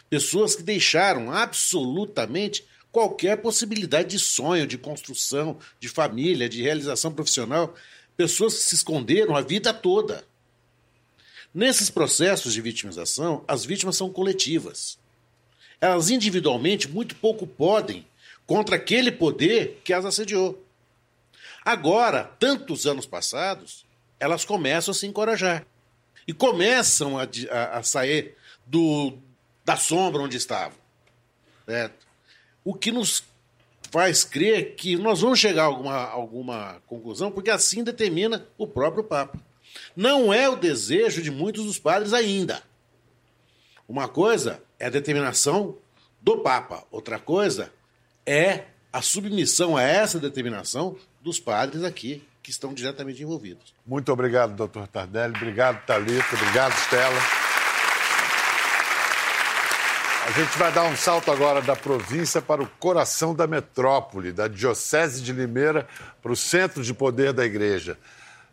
Pessoas 0.09 0.55
que 0.55 0.63
deixaram 0.63 1.31
absolutamente 1.31 2.65
qualquer 2.97 3.37
possibilidade 3.37 4.09
de 4.09 4.17
sonho, 4.17 4.65
de 4.65 4.75
construção, 4.75 5.59
de 5.79 5.87
família, 5.87 6.49
de 6.49 6.63
realização 6.63 7.13
profissional. 7.13 7.75
Pessoas 8.15 8.55
que 8.55 8.61
se 8.61 8.73
esconderam 8.73 9.35
a 9.35 9.41
vida 9.41 9.71
toda. 9.71 10.25
Nesses 11.53 11.91
processos 11.91 12.55
de 12.55 12.59
vitimização, 12.59 13.45
as 13.47 13.63
vítimas 13.63 13.97
são 13.97 14.09
coletivas. 14.09 14.97
Elas 15.79 16.09
individualmente 16.09 16.89
muito 16.89 17.15
pouco 17.17 17.45
podem 17.45 18.03
contra 18.47 18.77
aquele 18.77 19.11
poder 19.11 19.79
que 19.83 19.93
as 19.93 20.03
assediou. 20.03 20.59
Agora, 21.63 22.23
tantos 22.39 22.87
anos 22.87 23.05
passados, 23.05 23.85
elas 24.19 24.43
começam 24.43 24.91
a 24.91 24.95
se 24.95 25.05
encorajar 25.05 25.67
e 26.27 26.33
começam 26.33 27.19
a, 27.19 27.27
a, 27.51 27.77
a 27.77 27.83
sair 27.83 28.35
do, 28.65 29.15
da 29.63 29.77
sombra 29.77 30.23
onde 30.23 30.35
estavam. 30.35 30.79
Certo? 31.63 32.06
O 32.67 32.73
que 32.73 32.91
nos 32.91 33.23
faz 33.89 34.25
crer 34.25 34.75
que 34.75 34.97
nós 34.97 35.21
vamos 35.21 35.39
chegar 35.39 35.63
a 35.63 35.67
alguma, 35.67 35.95
alguma 36.09 36.81
conclusão, 36.85 37.31
porque 37.31 37.49
assim 37.49 37.81
determina 37.81 38.45
o 38.57 38.67
próprio 38.67 39.05
Papa. 39.05 39.39
Não 39.95 40.33
é 40.33 40.49
o 40.49 40.57
desejo 40.57 41.21
de 41.21 41.31
muitos 41.31 41.63
dos 41.63 41.79
padres 41.79 42.11
ainda. 42.11 42.61
Uma 43.87 44.09
coisa 44.09 44.61
é 44.77 44.87
a 44.87 44.89
determinação 44.89 45.77
do 46.21 46.39
Papa, 46.39 46.83
outra 46.91 47.17
coisa 47.17 47.71
é 48.25 48.65
a 48.91 49.01
submissão 49.01 49.77
a 49.77 49.83
essa 49.83 50.19
determinação 50.19 50.97
dos 51.21 51.39
padres 51.39 51.85
aqui, 51.85 52.21
que 52.43 52.51
estão 52.51 52.73
diretamente 52.73 53.23
envolvidos. 53.23 53.73
Muito 53.85 54.11
obrigado, 54.11 54.53
doutor 54.57 54.87
Tardelli. 54.87 55.33
Obrigado, 55.37 55.85
Thalita. 55.85 56.35
Obrigado, 56.35 56.73
Stella. 56.73 57.46
A 60.27 60.31
gente 60.31 60.57
vai 60.57 60.69
dar 60.73 60.83
um 60.83 60.95
salto 60.97 61.31
agora 61.31 61.61
da 61.61 61.73
província 61.73 62.41
para 62.41 62.61
o 62.61 62.67
coração 62.81 63.33
da 63.33 63.47
metrópole, 63.47 64.33
da 64.33 64.49
Diocese 64.49 65.21
de 65.21 65.31
Limeira 65.31 65.87
para 66.21 66.33
o 66.33 66.35
centro 66.35 66.83
de 66.83 66.93
poder 66.93 67.31
da 67.31 67.45
igreja. 67.45 67.97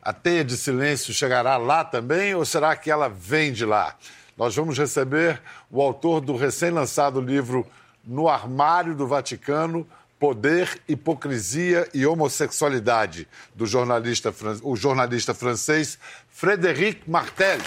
A 0.01 0.13
teia 0.13 0.45
de 0.45 0.57
silêncio 0.57 1.13
chegará 1.13 1.57
lá 1.57 1.85
também 1.85 2.33
ou 2.33 2.45
será 2.45 2.77
que 2.77 2.93
ela 2.93 3.09
vem 3.09 3.53
de 3.53 3.65
lá? 3.65 3.97
Nós 4.39 4.55
vamos 4.55 4.79
receber 4.79 5.43
o 5.69 5.83
autor 5.83 6.21
do 6.21 6.37
recém-lançado 6.37 7.21
livro 7.21 7.67
No 8.05 8.29
Armário 8.29 8.95
do 8.95 9.09
Vaticano, 9.09 9.85
Poder, 10.17 10.81
Hipocrisia 10.89 11.89
e 11.93 12.07
Homossexualidade, 12.07 13.27
do 13.53 13.67
jornalista, 13.67 14.33
o 14.63 14.77
jornalista 14.77 15.35
francês 15.35 15.99
Frédéric 16.31 17.11
Martel. 17.11 17.59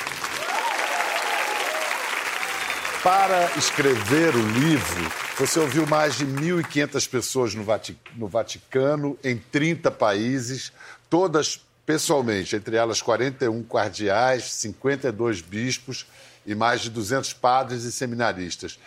Para 3.07 3.57
escrever 3.57 4.35
o 4.35 4.49
livro, 4.51 5.09
você 5.37 5.61
ouviu 5.61 5.87
mais 5.87 6.17
de 6.17 6.25
1.500 6.25 7.09
pessoas 7.09 7.55
no 7.55 8.27
Vaticano, 8.27 9.17
em 9.23 9.37
30 9.37 9.89
países, 9.91 10.73
todas 11.09 11.65
pessoalmente, 11.85 12.57
entre 12.57 12.75
elas 12.75 13.01
41 13.01 13.63
cardeais, 13.63 14.51
52 14.51 15.39
bispos 15.39 16.05
e 16.45 16.53
mais 16.53 16.81
de 16.81 16.89
200 16.89 17.31
padres 17.31 17.83
e 17.83 17.93
seminaristas. 17.93 18.77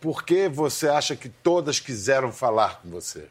Por 0.00 0.22
que 0.22 0.48
você 0.48 0.86
acha 0.86 1.16
que 1.16 1.28
todas 1.28 1.80
quiseram 1.80 2.30
falar 2.30 2.82
com 2.82 2.88
você? 2.88 3.26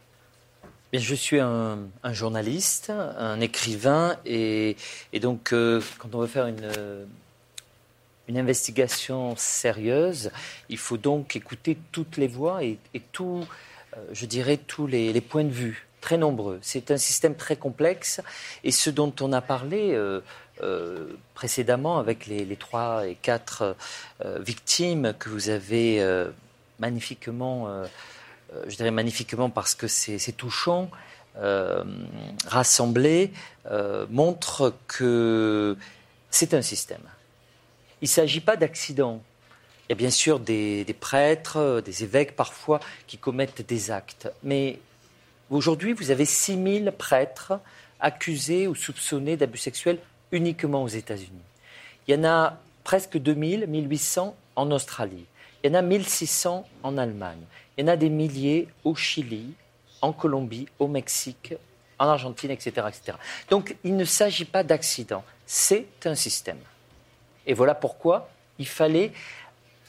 Je 0.92 1.16
suis 1.16 1.42
un, 1.42 1.90
un, 2.04 2.14
journaliste, 2.14 2.92
un 2.92 3.40
écrivain, 3.40 4.18
et, 4.26 4.76
et 5.14 5.22
donc 5.22 5.54
euh, 5.54 5.82
quand 5.98 6.14
on 6.14 6.20
veut 6.20 6.28
faire 6.28 6.48
une, 6.48 6.60
une 8.28 8.38
investigation 8.38 9.36
sérieuse, 9.36 10.32
il 10.70 10.78
faut 10.78 10.98
donc 10.98 11.36
écouter 11.36 11.78
toutes 11.92 12.18
les 12.18 12.28
voix 12.28 12.64
et, 12.64 12.78
et 12.94 13.02
euh, 13.20 14.06
je 14.14 14.26
dirais, 14.26 14.58
tous 14.58 14.88
les, 14.88 15.20
points 15.22 15.44
de 15.44 15.50
vue, 15.50 15.88
très 16.00 16.18
nombreux. 16.18 16.60
C'est 16.62 16.92
un 16.92 16.98
système 16.98 17.36
très 17.36 17.56
complexe, 17.56 18.22
et 18.64 18.72
ce 18.72 18.90
dont 18.90 19.14
on 19.22 19.34
a 19.34 19.42
parlé 19.42 19.94
euh, 19.94 20.22
euh 20.62 21.08
précédemment 21.34 21.98
avec 21.98 22.28
les, 22.28 22.56
trois 22.56 23.08
et 23.08 23.16
quatre 23.16 23.76
victimes 24.24 25.14
que 25.18 25.30
vous 25.30 25.50
avez 25.50 26.06
magnifiquement, 26.80 27.68
je 28.68 28.76
dirais 28.76 28.92
magnifiquement 28.92 29.50
parce 29.50 29.74
que 29.74 29.88
c'est 29.88 30.38
touchant, 30.38 30.92
rassemblés, 32.46 33.32
montre 34.12 34.76
que 34.88 35.76
c'est 36.30 36.54
un 36.54 36.62
système. 36.62 37.02
Il 38.02 38.06
ne 38.06 38.10
s'agit 38.10 38.42
pas 38.42 38.56
d'accident. 38.56 39.22
Il 39.88 39.92
y 39.92 39.94
a 39.94 39.96
bien 39.96 40.10
sûr 40.10 40.40
des, 40.40 40.84
des, 40.86 40.94
prêtres, 40.94 41.82
des 41.84 42.04
évêques 42.04 42.36
parfois 42.36 42.80
qui 43.08 43.18
commettent 43.18 43.66
des 43.68 43.92
actes. 43.92 44.30
Mais 44.44 44.80
aujourd'hui, 45.50 45.94
vous 45.94 46.12
avez 46.12 46.26
6000 46.26 46.94
prêtres 46.98 47.60
accusés 48.00 48.68
ou 48.68 48.76
soupçonnés 48.76 49.38
d'abus 49.38 49.60
sexuels 49.60 50.00
uniquement 50.32 50.84
aux 50.84 50.88
États-Unis. 50.88 51.44
Il 52.08 52.16
y 52.16 52.18
en 52.18 52.24
a 52.24 52.58
presque 52.84 53.18
2000, 53.18 53.68
1800 53.68 54.36
en 54.56 54.72
Australie. 54.72 55.26
Il 55.64 55.72
y 55.72 55.76
en 55.76 55.78
a 55.78 55.82
1600 55.82 56.68
en 56.84 56.98
Allemagne. 56.98 57.42
Il 57.78 57.82
y 57.82 57.84
en 57.84 57.94
a 57.94 57.98
des 57.98 58.10
milliers 58.10 58.68
au 58.84 58.96
Chili, 58.96 59.54
en 60.02 60.14
Colombie, 60.14 60.68
au 60.80 60.88
Mexique, 60.88 61.54
en 62.00 62.08
Argentine, 62.08 62.52
etc. 62.52 62.88
etc. 62.88 63.18
Donc 63.50 63.76
il 63.84 63.96
ne 63.96 64.06
s'agit 64.06 64.46
pas 64.46 64.64
d'accident, 64.64 65.24
c'est 65.46 65.86
un 66.06 66.16
système. 66.16 66.58
Et 67.48 67.54
voilà 67.54 67.76
pourquoi 67.76 68.30
il 68.60 68.68
fallait 68.68 69.12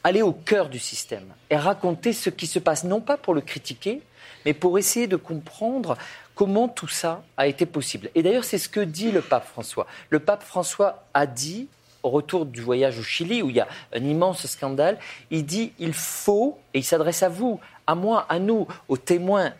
aller 0.04 0.22
au 0.22 0.32
cœur 0.32 0.68
du 0.68 0.78
système 0.78 1.26
et 1.50 1.56
raconter 1.56 2.12
ce 2.12 2.30
qui 2.30 2.46
se 2.46 2.58
passe, 2.58 2.84
non 2.84 3.00
pas 3.00 3.16
pour 3.16 3.34
le 3.34 3.40
critiquer, 3.40 4.02
mais 4.44 4.54
pour 4.54 4.78
essayer 4.78 5.06
de 5.06 5.16
comprendre 5.16 5.96
comment 6.34 6.68
tout 6.68 6.88
ça 6.88 7.22
a 7.36 7.46
été 7.46 7.66
possible. 7.66 8.10
Et 8.14 8.22
d'ailleurs, 8.22 8.44
c'est 8.44 8.58
ce 8.58 8.68
que 8.68 8.80
dit 8.80 9.10
le 9.10 9.20
pape 9.20 9.46
François. 9.46 9.86
Le 10.10 10.18
pape 10.18 10.42
François 10.42 11.04
a 11.14 11.26
dit, 11.26 11.68
au 12.02 12.10
retour 12.10 12.46
du 12.46 12.60
voyage 12.60 12.98
au 12.98 13.02
Chili, 13.02 13.42
où 13.42 13.50
il 13.50 13.56
y 13.56 13.60
a 13.60 13.68
un 13.94 14.04
immense 14.04 14.46
scandale, 14.46 14.98
il 15.30 15.46
dit, 15.46 15.72
il 15.78 15.92
faut, 15.92 16.58
et 16.74 16.80
il 16.80 16.84
s'adresse 16.84 17.22
à 17.22 17.28
vous, 17.28 17.60
à 17.86 17.94
moi, 17.94 18.26
à 18.28 18.38
nous, 18.38 18.66
aux 18.88 18.96
témoins, 18.96 19.52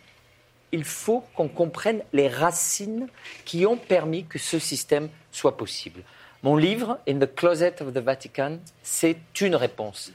il 0.73 0.85
faut 0.85 1.23
qu'on 1.37 1.49
comprenne 1.49 2.03
les 2.13 2.29
racines 2.29 3.07
qui 3.45 3.67
ont 3.67 3.77
permis 3.77 4.25
que 4.25 4.39
ce 4.39 4.59
système 4.59 5.09
soit 5.31 5.57
possible. 5.57 6.03
Mon 6.43 6.57
livre, 6.57 6.99
In 7.07 7.21
the 7.21 7.33
Closet 7.33 7.81
of 7.81 7.93
the 7.93 7.99
Vatican, 7.99 8.59
c'est 8.83 9.17
une 9.41 9.55
réponse 9.55 10.11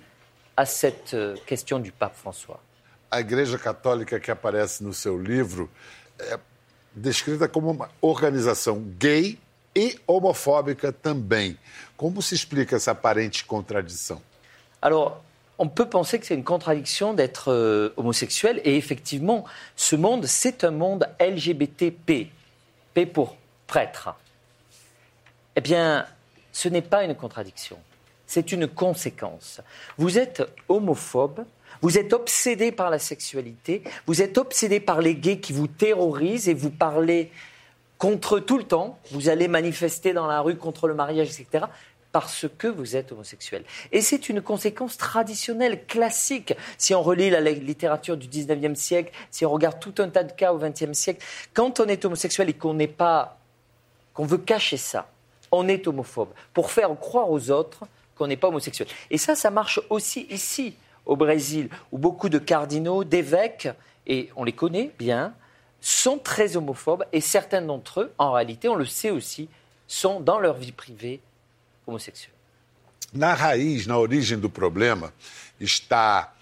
à 0.57 0.65
cette 0.65 1.13
euh, 1.13 1.37
question 1.45 1.79
du 1.79 1.93
pape 1.93 2.15
François. 2.17 2.59
A 3.09 3.21
Igreja 3.21 3.57
Católica 3.57 4.19
que 4.19 4.29
aparece 4.29 4.83
no 4.83 4.93
seu 4.93 5.17
livro 5.17 5.69
é 6.19 6.37
descrita 6.93 7.47
como 7.47 7.71
uma 7.71 7.89
organização 8.01 8.83
gay 8.99 9.39
e 9.73 9.97
homofóbica 10.05 10.91
também. 10.91 11.57
Como 11.95 12.21
se 12.21 12.35
explica 12.35 12.75
essa 12.75 12.91
aparente 12.91 13.45
contradição? 13.45 14.21
Alors, 14.81 15.23
on 15.57 15.69
peut 15.69 15.87
penser 15.87 16.19
que 16.19 16.25
c'est 16.25 16.35
une 16.35 16.43
contradiction 16.43 17.13
d'être 17.13 17.53
euh, 17.53 17.93
homosexuel, 17.95 18.59
et 18.65 18.75
effectivement, 18.75 19.45
ce 19.77 19.95
monde, 19.95 20.25
c'est 20.25 20.65
un 20.65 20.71
monde 20.71 21.07
LGBTP, 21.21 22.31
P 22.93 23.05
pour 23.05 23.37
prêtre. 23.65 24.13
Eh 25.55 25.61
bien, 25.61 26.05
ce 26.57 26.69
n'est 26.69 26.81
pas 26.81 27.03
une 27.03 27.13
contradiction, 27.13 27.77
c'est 28.25 28.51
une 28.51 28.67
conséquence. 28.67 29.61
Vous 29.99 30.17
êtes 30.17 30.41
homophobe, 30.69 31.45
vous 31.83 31.99
êtes 31.99 32.13
obsédé 32.13 32.71
par 32.71 32.89
la 32.89 32.97
sexualité, 32.97 33.83
vous 34.07 34.23
êtes 34.23 34.39
obsédé 34.39 34.79
par 34.79 34.99
les 34.99 35.13
gays 35.13 35.39
qui 35.39 35.53
vous 35.53 35.67
terrorisent 35.67 36.49
et 36.49 36.55
vous 36.55 36.71
parlez 36.71 37.29
contre 37.99 38.39
tout 38.39 38.57
le 38.57 38.63
temps, 38.63 38.97
vous 39.11 39.29
allez 39.29 39.47
manifester 39.47 40.13
dans 40.13 40.25
la 40.25 40.41
rue 40.41 40.55
contre 40.55 40.87
le 40.87 40.95
mariage, 40.95 41.29
etc 41.29 41.65
parce 42.11 42.47
que 42.57 42.67
vous 42.67 42.95
êtes 42.95 43.11
homosexuel. 43.11 43.63
Et 43.91 44.01
c'est 44.01 44.27
une 44.27 44.41
conséquence 44.41 44.97
traditionnelle, 44.97 45.85
classique. 45.85 46.55
Si 46.79 46.95
on 46.95 47.03
relit 47.03 47.29
la 47.29 47.41
littérature 47.41 48.17
du 48.17 48.27
19e 48.27 48.73
siècle, 48.73 49.11
si 49.29 49.45
on 49.45 49.51
regarde 49.51 49.79
tout 49.79 49.93
un 49.99 50.09
tas 50.09 50.23
de 50.23 50.31
cas 50.31 50.51
au 50.51 50.57
20e 50.57 50.95
siècle, 50.95 51.23
quand 51.53 51.79
on 51.79 51.85
est 51.85 52.03
homosexuel 52.05 52.49
et 52.49 52.53
qu'on 52.53 52.73
n'est 52.73 52.87
pas, 52.87 53.37
qu'on 54.15 54.25
veut 54.25 54.39
cacher 54.39 54.77
ça, 54.77 55.11
on 55.51 55.67
est 55.67 55.87
homophobe 55.87 56.29
pour 56.53 56.71
faire 56.71 56.89
croire 56.99 57.29
aux 57.29 57.49
autres 57.49 57.85
qu'on 58.15 58.27
n'est 58.27 58.37
pas 58.37 58.47
homosexuel. 58.47 58.87
Et 59.09 59.17
ça, 59.17 59.35
ça 59.35 59.49
marche 59.49 59.79
aussi 59.89 60.27
ici, 60.29 60.75
au 61.05 61.15
Brésil, 61.15 61.69
où 61.91 61.97
beaucoup 61.97 62.29
de 62.29 62.39
cardinaux, 62.39 63.03
d'évêques, 63.03 63.69
et 64.05 64.29
on 64.35 64.43
les 64.43 64.53
connaît 64.53 64.91
bien, 64.97 65.33
sont 65.79 66.17
très 66.17 66.57
homophobes 66.57 67.05
et 67.13 67.21
certains 67.21 67.61
d'entre 67.61 68.01
eux, 68.01 68.13
en 68.17 68.31
réalité, 68.31 68.67
on 68.67 68.75
le 68.75 68.85
sait 68.85 69.11
aussi, 69.11 69.47
sont 69.87 70.19
dans 70.19 70.39
leur 70.39 70.55
vie 70.55 70.71
privée 70.71 71.21
homossexuels. 71.85 72.33
Na 73.13 73.35
raiz, 73.35 73.87
na 73.87 73.97
origem 73.97 74.37
do 74.39 74.49
problema, 74.49 75.13
está 75.61 76.33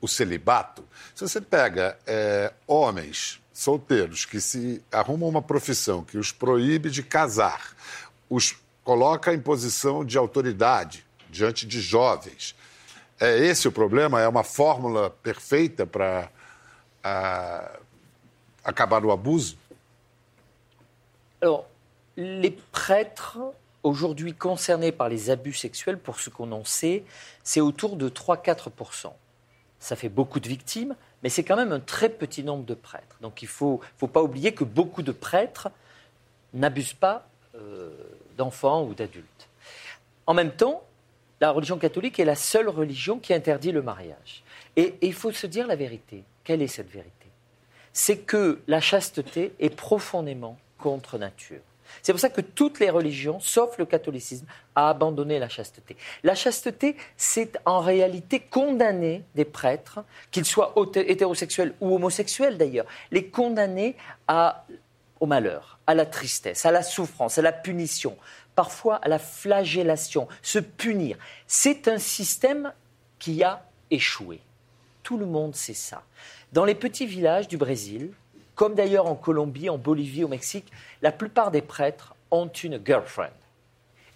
o 0.00 0.08
celibato. 0.08 0.82
Se 1.14 1.28
você 1.28 1.40
pega 1.40 1.98
homens 2.66 3.40
solteiros 3.52 4.24
que 4.24 4.40
se 4.40 4.82
arrumam 4.90 5.28
uma 5.28 5.42
profissão 5.42 6.02
que 6.02 6.16
os 6.16 6.32
proíbe 6.32 6.90
de 6.90 7.02
casar, 7.02 7.76
os 8.34 8.56
coloca 8.82 9.32
em 9.32 9.40
posição 9.40 10.04
de 10.04 10.18
autoridade 10.18 11.06
diante 11.30 11.66
de 11.66 11.80
jovens. 11.80 12.54
É 13.20 13.38
esse 13.38 13.68
o 13.68 13.72
problema? 13.72 14.20
É 14.20 14.28
uma 14.28 14.42
fórmula 14.42 15.10
perfeita 15.10 15.86
para 15.86 16.30
acabar 18.64 19.04
o 19.04 19.12
abuso? 19.12 19.56
Alors, 21.40 21.66
les 22.16 22.50
prêtres 22.72 23.38
aujourd'hui 23.82 24.34
concernés 24.34 24.90
par 24.90 25.08
les 25.08 25.30
abus 25.30 25.54
sexuels, 25.54 25.98
pour 25.98 26.18
ce 26.18 26.28
qu'on 26.28 26.50
en 26.52 26.64
sait, 26.64 27.04
c'est 27.44 27.60
autour 27.60 27.96
de 27.96 28.08
3-4%. 28.08 29.12
Ça 29.78 29.96
fait 29.96 30.08
beaucoup 30.08 30.40
de 30.40 30.48
victimes, 30.48 30.96
mais 31.22 31.28
c'est 31.28 31.44
quand 31.44 31.56
même 31.56 31.72
un 31.72 31.80
très 31.80 32.08
petit 32.08 32.42
nombre 32.42 32.64
de 32.64 32.74
prêtres. 32.74 33.16
Donc 33.20 33.42
il 33.42 33.44
ne 33.46 33.50
faut, 33.50 33.80
faut, 33.96 34.08
pas 34.08 34.22
oublier 34.22 34.52
que 34.52 34.64
beaucoup 34.64 35.02
de 35.02 35.12
prêtres 35.12 35.68
n'abusent 36.54 36.94
pas 36.94 37.28
euh, 37.56 37.90
d'enfants 38.36 38.84
ou 38.84 38.94
d'adultes. 38.94 39.48
En 40.26 40.34
même 40.34 40.52
temps, 40.52 40.82
la 41.40 41.50
religion 41.50 41.78
catholique 41.78 42.18
est 42.18 42.24
la 42.24 42.34
seule 42.34 42.68
religion 42.68 43.18
qui 43.18 43.34
interdit 43.34 43.72
le 43.72 43.82
mariage. 43.82 44.42
Et, 44.76 44.94
il 45.02 45.12
faut 45.12 45.32
se 45.32 45.46
dire 45.46 45.66
la 45.66 45.76
vérité. 45.76 46.24
Quelle 46.42 46.62
est 46.62 46.68
cette 46.68 46.90
vérité? 46.90 47.12
C'est 47.92 48.18
que 48.18 48.60
la 48.66 48.80
chasteté 48.80 49.52
est 49.60 49.74
profondément 49.74 50.58
contre 50.78 51.18
nature. 51.18 51.60
C'est 52.02 52.12
pour 52.12 52.20
ça 52.20 52.30
que 52.30 52.40
toutes 52.40 52.80
les 52.80 52.90
religions, 52.90 53.38
sauf 53.40 53.78
le 53.78 53.84
catholicisme, 53.84 54.46
a 54.74 54.88
abandonné 54.88 55.38
la 55.38 55.48
chasteté. 55.48 55.96
La 56.22 56.34
chasteté, 56.34 56.96
c'est 57.16 57.58
en 57.66 57.80
réalité 57.80 58.40
condamner 58.40 59.22
des 59.34 59.44
prêtres, 59.44 60.00
qu'ils 60.30 60.44
soient 60.44 60.74
hétérosexuels 60.96 61.74
ou 61.80 61.94
homosexuels 61.94 62.58
d'ailleurs, 62.58 62.86
les 63.10 63.28
condamner 63.28 63.96
à, 64.26 64.66
au 65.24 65.26
malheur, 65.26 65.78
à 65.86 65.94
la 65.94 66.04
tristesse, 66.04 66.66
à 66.66 66.70
la 66.70 66.82
souffrance, 66.82 67.38
à 67.38 67.42
la 67.42 67.50
punition, 67.50 68.14
parfois 68.54 68.96
à 68.96 69.08
la 69.08 69.18
flagellation, 69.18 70.28
se 70.42 70.58
punir. 70.58 71.16
C'est 71.46 71.88
un 71.88 71.96
système 71.96 72.74
qui 73.18 73.42
a 73.42 73.64
échoué. 73.90 74.40
Tout 75.02 75.16
le 75.16 75.24
monde 75.24 75.54
sait 75.54 75.72
ça. 75.72 76.02
Dans 76.52 76.66
les 76.66 76.74
petits 76.74 77.06
villages 77.06 77.48
du 77.48 77.56
Brésil, 77.56 78.12
comme 78.54 78.74
d'ailleurs 78.74 79.06
en 79.06 79.14
Colombie, 79.14 79.70
en 79.70 79.78
Bolivie, 79.78 80.24
au 80.24 80.28
Mexique, 80.28 80.70
la 81.00 81.10
plupart 81.10 81.50
des 81.50 81.62
prêtres 81.62 82.14
ont 82.30 82.48
une 82.48 82.78
girlfriend. 82.84 83.32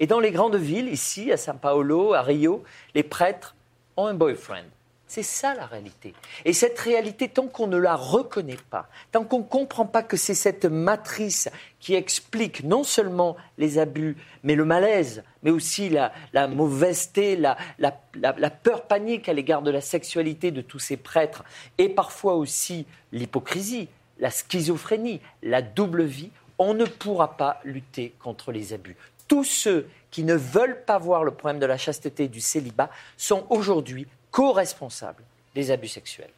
Et 0.00 0.06
dans 0.06 0.20
les 0.20 0.30
grandes 0.30 0.56
villes, 0.56 0.88
ici, 0.88 1.32
à 1.32 1.36
São 1.36 1.56
Paulo, 1.58 2.12
à 2.12 2.20
Rio, 2.20 2.62
les 2.94 3.02
prêtres 3.02 3.56
ont 3.96 4.06
un 4.06 4.14
boyfriend. 4.14 4.68
C'est 5.08 5.22
ça 5.22 5.54
la 5.54 5.64
réalité. 5.64 6.12
Et 6.44 6.52
cette 6.52 6.78
réalité, 6.78 7.30
tant 7.30 7.46
qu'on 7.46 7.66
ne 7.66 7.78
la 7.78 7.96
reconnaît 7.96 8.58
pas, 8.68 8.90
tant 9.10 9.24
qu'on 9.24 9.38
ne 9.38 9.44
comprend 9.44 9.86
pas 9.86 10.02
que 10.02 10.18
c'est 10.18 10.34
cette 10.34 10.66
matrice 10.66 11.48
qui 11.80 11.94
explique 11.94 12.62
non 12.62 12.84
seulement 12.84 13.34
les 13.56 13.78
abus, 13.78 14.18
mais 14.42 14.54
le 14.54 14.66
malaise, 14.66 15.24
mais 15.42 15.50
aussi 15.50 15.88
la, 15.88 16.12
la 16.34 16.46
mauvaiseté, 16.46 17.36
la, 17.36 17.56
la, 17.78 17.98
la, 18.14 18.50
peur 18.50 18.82
panique 18.82 19.30
à 19.30 19.32
l'égard 19.32 19.62
de 19.62 19.70
la 19.70 19.80
sexualité 19.80 20.50
de 20.50 20.60
tous 20.60 20.78
ces 20.78 20.98
prêtres, 20.98 21.42
et 21.78 21.88
parfois 21.88 22.34
aussi 22.34 22.84
l'hypocrisie, 23.10 23.88
la 24.18 24.30
schizophrénie, 24.30 25.22
la 25.42 25.62
double 25.62 26.04
vie, 26.04 26.30
on 26.58 26.74
ne 26.74 26.84
pourra 26.84 27.38
pas 27.38 27.60
lutter 27.64 28.12
contre 28.18 28.52
les 28.52 28.74
abus. 28.74 28.96
Tous 29.26 29.44
ceux 29.44 29.88
qui 30.10 30.24
ne 30.24 30.34
veulent 30.34 30.84
pas 30.84 30.98
voir 30.98 31.24
le 31.24 31.30
problème 31.30 31.60
de 31.60 31.66
la 31.66 31.78
chasteté 31.78 32.24
et 32.24 32.28
du 32.28 32.40
célibat 32.40 32.90
sont 33.16 33.46
aujourd'hui 33.48 34.06
co-responsable 34.30 35.22
des 35.54 35.70
abus 35.70 35.88
sexuels. 35.88 36.30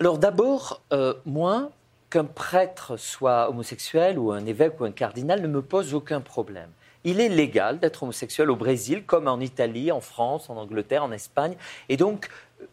Alors 0.00 0.18
d'abord, 0.18 0.80
euh, 0.92 1.14
moi, 1.26 1.70
qu'un 2.10 2.24
prêtre 2.24 2.96
soit 2.96 3.50
homosexuel 3.50 4.18
ou 4.18 4.32
un 4.32 4.46
évêque 4.46 4.80
ou 4.80 4.84
un 4.84 4.92
cardinal 4.92 5.42
ne 5.42 5.48
me 5.48 5.62
pose 5.62 5.94
aucun 5.94 6.20
problème. 6.20 6.70
Il 7.04 7.20
est 7.20 7.28
légal 7.28 7.78
d'être 7.78 8.02
homosexuel 8.02 8.50
au 8.50 8.56
Brésil, 8.56 9.04
comme 9.04 9.28
en 9.28 9.40
Italie, 9.40 9.92
en 9.92 10.00
France, 10.00 10.50
en 10.50 10.56
Angleterre, 10.56 11.04
en 11.04 11.12
Espagne. 11.12 11.56
Et 11.88 11.96
donc, 11.96 12.28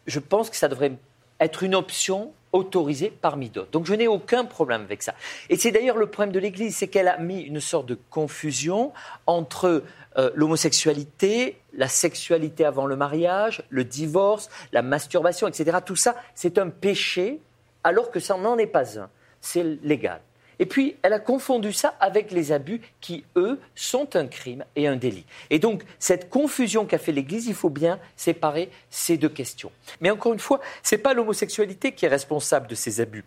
je 0.06 0.18
pense 0.18 0.50
que 0.50 0.56
ça 0.56 0.68
devrait 0.68 0.92
être 1.40 1.62
une 1.62 1.74
option 1.74 2.32
autorisée 2.56 3.10
parmi 3.10 3.50
d'autres. 3.50 3.70
Donc 3.70 3.86
je 3.86 3.94
n'ai 3.94 4.08
aucun 4.08 4.44
problème 4.44 4.82
avec 4.82 5.02
ça. 5.02 5.14
Et 5.50 5.56
c'est 5.56 5.70
d'ailleurs 5.70 5.96
le 5.96 6.06
problème 6.06 6.32
de 6.32 6.40
l'Église, 6.40 6.76
c'est 6.76 6.88
qu'elle 6.88 7.08
a 7.08 7.18
mis 7.18 7.40
une 7.42 7.60
sorte 7.60 7.86
de 7.86 7.98
confusion 8.10 8.92
entre 9.26 9.82
euh, 10.18 10.30
l'homosexualité, 10.34 11.58
la 11.74 11.88
sexualité 11.88 12.64
avant 12.64 12.86
le 12.86 12.96
mariage, 12.96 13.62
le 13.68 13.84
divorce, 13.84 14.48
la 14.72 14.82
masturbation, 14.82 15.46
etc. 15.46 15.78
Tout 15.84 15.96
ça, 15.96 16.16
c'est 16.34 16.58
un 16.58 16.70
péché, 16.70 17.40
alors 17.84 18.10
que 18.10 18.20
ça 18.20 18.36
n'en 18.36 18.56
est 18.56 18.66
pas 18.66 18.98
un. 18.98 19.10
C'est 19.40 19.62
légal. 19.82 20.20
Et 20.58 20.66
puis, 20.66 20.96
elle 21.02 21.12
a 21.12 21.18
confondu 21.18 21.72
ça 21.72 21.96
avec 22.00 22.30
les 22.30 22.52
abus 22.52 22.80
qui, 23.00 23.24
eux, 23.36 23.60
sont 23.74 24.16
un 24.16 24.26
crime 24.26 24.64
et 24.74 24.86
un 24.86 24.96
délit. 24.96 25.26
Et 25.50 25.58
donc, 25.58 25.84
cette 25.98 26.30
confusion 26.30 26.86
qu'a 26.86 26.98
fait 26.98 27.12
l'Église, 27.12 27.46
il 27.46 27.54
faut 27.54 27.70
bien 27.70 27.98
séparer 28.16 28.70
ces 28.90 29.16
deux 29.16 29.28
questions. 29.28 29.70
Mais 30.00 30.10
encore 30.10 30.32
une 30.32 30.38
fois, 30.38 30.60
ce 30.82 30.94
n'est 30.94 31.02
pas 31.02 31.14
l'homosexualité 31.14 31.92
qui 31.92 32.06
est 32.06 32.08
responsable 32.08 32.66
de 32.68 32.74
ces 32.74 33.00
abus 33.00 33.24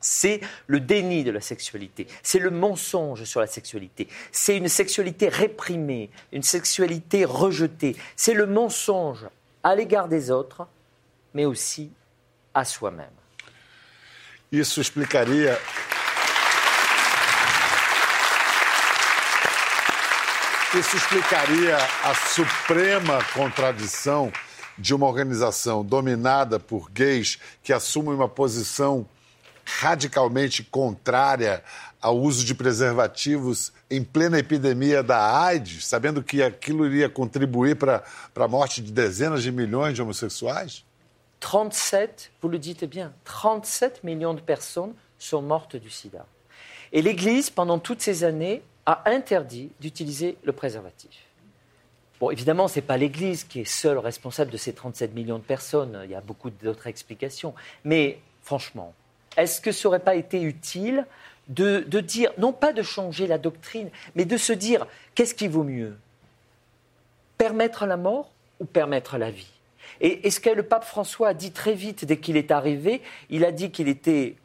c'est 0.00 0.40
le 0.66 0.80
déni 0.80 1.24
de 1.24 1.30
la 1.30 1.42
sexualité, 1.42 2.06
c'est 2.22 2.38
le 2.38 2.50
mensonge 2.50 3.24
sur 3.24 3.40
la 3.40 3.46
sexualité, 3.46 4.08
c'est 4.32 4.56
une 4.56 4.68
sexualité 4.68 5.28
réprimée, 5.28 6.10
une 6.32 6.42
sexualité 6.42 7.26
rejetée, 7.26 7.96
c'est 8.16 8.32
le 8.32 8.46
mensonge 8.46 9.28
à 9.62 9.74
l'égard 9.74 10.08
des 10.08 10.30
autres, 10.30 10.66
mais 11.34 11.44
aussi 11.44 11.90
à 12.54 12.64
soi-même. 12.64 13.10
Isso 14.52 14.80
explicaria. 14.80 15.56
Isso 20.72 20.96
explicaria 20.96 21.76
a 22.04 22.14
suprema 22.14 23.18
contradição 23.34 24.32
de 24.78 24.94
uma 24.94 25.04
organização 25.04 25.84
dominada 25.84 26.60
por 26.60 26.88
gays 26.88 27.40
que 27.60 27.72
assume 27.72 28.10
uma 28.10 28.28
posição 28.28 29.04
radicalmente 29.64 30.62
contrária 30.62 31.64
ao 32.00 32.16
uso 32.16 32.44
de 32.44 32.54
preservativos 32.54 33.72
em 33.90 34.04
plena 34.04 34.38
epidemia 34.38 35.02
da 35.02 35.42
AIDS, 35.42 35.84
sabendo 35.86 36.22
que 36.22 36.40
aquilo 36.40 36.86
iria 36.86 37.08
contribuir 37.08 37.74
para 37.74 38.04
a 38.36 38.48
morte 38.48 38.80
de 38.80 38.92
dezenas 38.92 39.42
de 39.42 39.50
milhões 39.50 39.94
de 39.94 40.02
homossexuais? 40.02 40.84
37, 41.40 42.30
vous 42.40 42.48
le 42.48 42.60
dites 42.60 42.88
bien, 42.88 43.12
37 43.24 44.04
millions 44.04 44.34
de 44.34 44.40
personnes 44.40 44.94
sont 45.18 45.42
mortes 45.42 45.80
du 45.80 45.90
sida. 45.90 46.24
Et 46.92 47.02
l'Église, 47.02 47.50
pendant 47.50 47.80
toutes 47.80 48.02
ces 48.02 48.22
années, 48.22 48.62
a 48.86 49.02
interdit 49.10 49.70
d'utiliser 49.80 50.36
le 50.42 50.52
préservatif. 50.52 51.26
Bon, 52.20 52.30
évidemment, 52.30 52.68
ce 52.68 52.76
n'est 52.76 52.86
pas 52.86 52.98
l'Église 52.98 53.44
qui 53.44 53.60
est 53.60 53.64
seule 53.64 53.98
responsable 53.98 54.50
de 54.50 54.58
ces 54.58 54.74
37 54.74 55.14
millions 55.14 55.38
de 55.38 55.44
personnes. 55.44 56.02
Il 56.04 56.10
y 56.10 56.14
a 56.14 56.20
beaucoup 56.20 56.50
d'autres 56.50 56.86
explications. 56.86 57.54
Mais 57.84 58.18
franchement, 58.42 58.92
est-ce 59.38 59.60
que 59.60 59.72
ça 59.72 59.88
n'aurait 59.88 60.00
pas 60.00 60.14
été 60.14 60.42
utile 60.42 61.06
de, 61.48 61.80
dire, 62.00 62.30
non 62.38 62.52
pas 62.52 62.72
de 62.72 62.82
changer 62.82 63.26
la 63.26 63.38
doctrine, 63.38 63.90
mais 64.14 64.24
de 64.24 64.36
se 64.36 64.52
dire, 64.52 64.86
qu'est-ce 65.14 65.34
qui 65.34 65.48
vaut 65.48 65.64
mieux? 65.64 65.96
Permettre 67.38 67.86
la 67.86 67.96
mort 67.96 68.30
ou 68.60 68.66
permettre 68.66 69.16
la 69.16 69.30
vie? 69.30 69.50
Et, 70.00 70.30
ce 70.30 70.40
que 70.40 70.50
le 70.50 70.62
pape 70.62 70.84
François 70.84 71.28
a 71.28 71.34
dit 71.34 71.52
très 71.52 71.74
vite 71.74 72.04
dès 72.04 72.18
qu'il 72.18 72.36
est 72.36 72.50
arrivé, 72.50 73.02
il 73.30 73.44
a 73.44 73.50
dit 73.50 73.70
qu'il 73.70 73.88
était 73.88 74.36